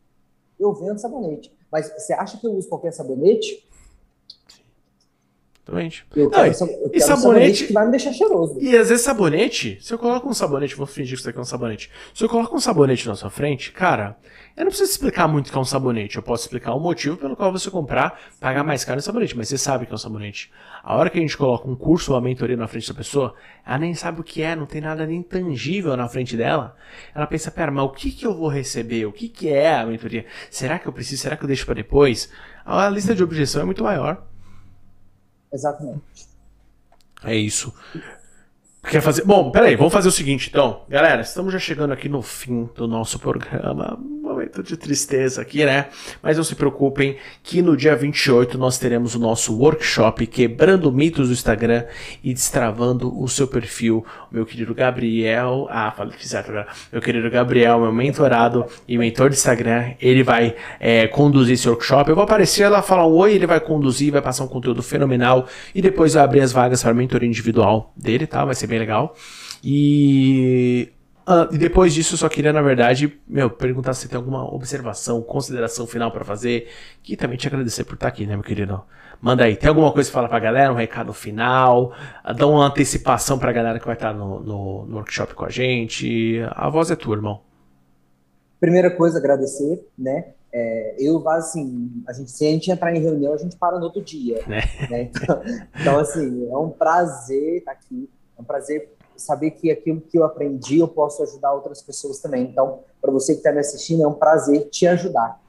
[0.58, 1.52] Eu vendo sabonete.
[1.70, 3.66] Mas você acha que eu uso qualquer sabonete?
[5.66, 6.06] Exatamente.
[6.14, 8.58] Eu quero, não, eu e sabonete, sabonete, que vai me deixar cheiroso.
[8.60, 11.40] E às vezes sabonete, se eu coloco um sabonete, vou fingir que isso aqui é
[11.40, 11.90] um sabonete.
[12.12, 14.16] Se eu coloco um sabonete na sua frente, cara,
[14.54, 16.16] eu não preciso explicar muito que é um sabonete.
[16.16, 19.48] Eu posso explicar o motivo pelo qual você comprar, pagar mais caro no sabonete, mas
[19.48, 20.52] você sabe que é um sabonete.
[20.82, 23.34] A hora que a gente coloca um curso ou uma mentoria na frente da pessoa,
[23.66, 26.76] ela nem sabe o que é, não tem nada nem tangível na frente dela.
[27.14, 29.06] Ela pensa, pera, mas o que, que eu vou receber?
[29.06, 30.26] O que, que é a mentoria?
[30.50, 31.22] Será que eu preciso?
[31.22, 32.30] Será que eu deixo para depois?
[32.66, 34.33] A lista de objeção é muito maior.
[35.54, 36.02] Exatamente.
[37.24, 37.72] É isso.
[38.82, 39.24] Quer fazer?
[39.24, 40.82] Bom, peraí, vamos fazer o seguinte então.
[40.88, 43.98] Galera, estamos já chegando aqui no fim do nosso programa
[44.44, 45.86] momento de tristeza aqui, né?
[46.22, 51.28] Mas não se preocupem que no dia 28 nós teremos o nosso workshop Quebrando Mitos
[51.28, 51.84] do Instagram
[52.22, 54.04] e Destravando o Seu Perfil.
[54.30, 56.66] Meu querido Gabriel, ah, falei agora.
[56.92, 62.10] Meu querido Gabriel, meu mentorado e mentor de Instagram, ele vai é, conduzir esse workshop.
[62.10, 65.46] Eu vou aparecer lá, falar um oi, ele vai conduzir, vai passar um conteúdo fenomenal
[65.74, 68.44] e depois vai abrir as vagas para mentoria individual dele, tá?
[68.44, 69.16] Vai ser bem legal.
[69.62, 70.90] E
[71.26, 75.22] Uh, e depois disso, eu só queria, na verdade, meu, perguntar se tem alguma observação,
[75.22, 76.68] consideração final para fazer.
[77.02, 78.82] Que também te agradecer por estar aqui, né, meu querido?
[79.22, 81.94] Manda aí, tem alguma coisa pra falar pra galera, um recado final?
[82.22, 85.50] Uh, dá uma antecipação pra galera que vai estar no, no, no, workshop com a
[85.50, 86.40] gente.
[86.50, 87.40] A voz é tua, irmão.
[88.60, 90.26] Primeira coisa, agradecer, né?
[90.52, 93.86] É, eu, assim, a gente, se a gente entrar em reunião, a gente para no
[93.86, 94.40] outro dia.
[94.46, 94.90] É.
[94.90, 95.10] Né?
[95.10, 95.42] Então,
[95.80, 98.08] então, assim, é um prazer estar aqui.
[98.38, 102.44] É um prazer saber que aquilo que eu aprendi eu posso ajudar outras pessoas também.
[102.44, 105.40] Então, para você que está me assistindo, é um prazer te ajudar.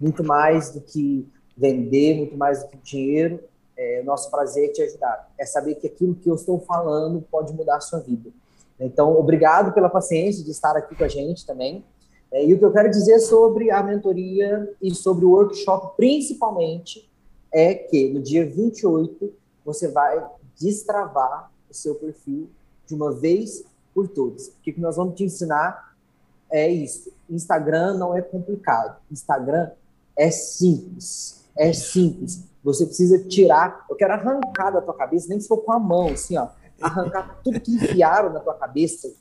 [0.00, 3.40] Muito mais do que vender, muito mais do que dinheiro,
[3.76, 5.32] é, nosso prazer é te ajudar.
[5.38, 8.30] É saber que aquilo que eu estou falando pode mudar a sua vida.
[8.78, 11.84] Então, obrigado pela paciência de estar aqui com a gente também.
[12.30, 17.08] É, e o que eu quero dizer sobre a mentoria e sobre o workshop, principalmente,
[17.52, 19.32] é que no dia 28
[19.64, 20.24] você vai
[20.58, 22.48] destravar o seu perfil
[22.86, 23.64] de uma vez
[23.94, 24.48] por todas.
[24.48, 25.94] O que nós vamos te ensinar
[26.50, 27.12] é isso.
[27.28, 28.96] Instagram não é complicado.
[29.10, 29.70] Instagram
[30.16, 31.44] é simples.
[31.56, 32.44] É simples.
[32.62, 33.84] Você precisa tirar.
[33.88, 36.48] Eu quero arrancar da tua cabeça, nem se for com a mão, assim, ó.
[36.80, 39.12] Arrancar tudo que enfiaram na tua cabeça,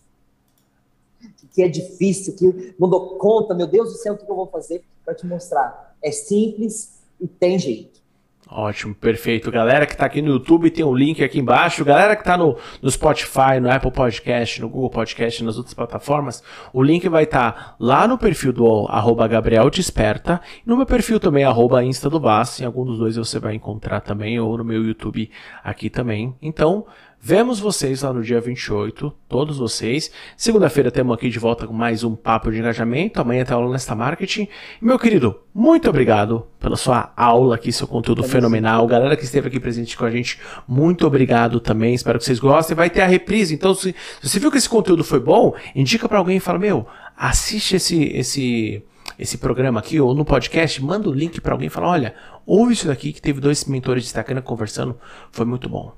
[1.52, 4.48] que é difícil, que não dou conta, meu Deus do céu, o que eu vou
[4.48, 5.96] fazer para te mostrar?
[6.02, 8.02] É simples e tem jeito.
[8.50, 9.50] Ótimo, perfeito.
[9.50, 11.84] Galera que está aqui no YouTube, tem um link aqui embaixo.
[11.84, 16.44] Galera que está no, no Spotify, no Apple Podcast, no Google Podcast nas outras plataformas,
[16.72, 20.86] o link vai estar tá lá no perfil do arroba Gabriel Desperta e no meu
[20.86, 22.60] perfil também, arroba Insta do Bass.
[22.60, 25.32] Em algum dos dois você vai encontrar também, ou no meu YouTube
[25.64, 26.36] aqui também.
[26.42, 26.86] Então,
[27.26, 30.12] Vemos vocês lá no dia 28, todos vocês.
[30.36, 33.22] Segunda-feira temos aqui de volta com mais um papo de engajamento.
[33.22, 34.50] Amanhã tem aula nesta marketing.
[34.82, 38.86] E, meu querido, muito obrigado pela sua aula aqui, seu conteúdo fenomenal.
[38.88, 41.94] Galera que esteve aqui presente com a gente, muito obrigado também.
[41.94, 42.76] Espero que vocês gostem.
[42.76, 43.56] Vai ter a reprise.
[43.56, 46.60] Então, se, se você viu que esse conteúdo foi bom, indica para alguém e fala:
[46.60, 48.84] Meu, assiste esse, esse,
[49.18, 52.16] esse programa aqui ou no podcast, manda o link para alguém e fala: Olha,
[52.46, 55.00] ouve isso daqui que teve dois mentores de Instagram conversando,
[55.32, 55.94] foi muito bom.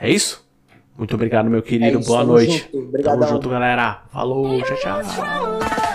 [0.00, 0.45] É isso?
[0.96, 1.98] Muito obrigado, meu querido.
[1.98, 2.68] É isso, Boa noite.
[2.72, 2.88] junto.
[2.88, 3.20] Obrigadão.
[3.20, 4.02] Tamo junto, galera.
[4.10, 5.85] Falou, tchau, tchau.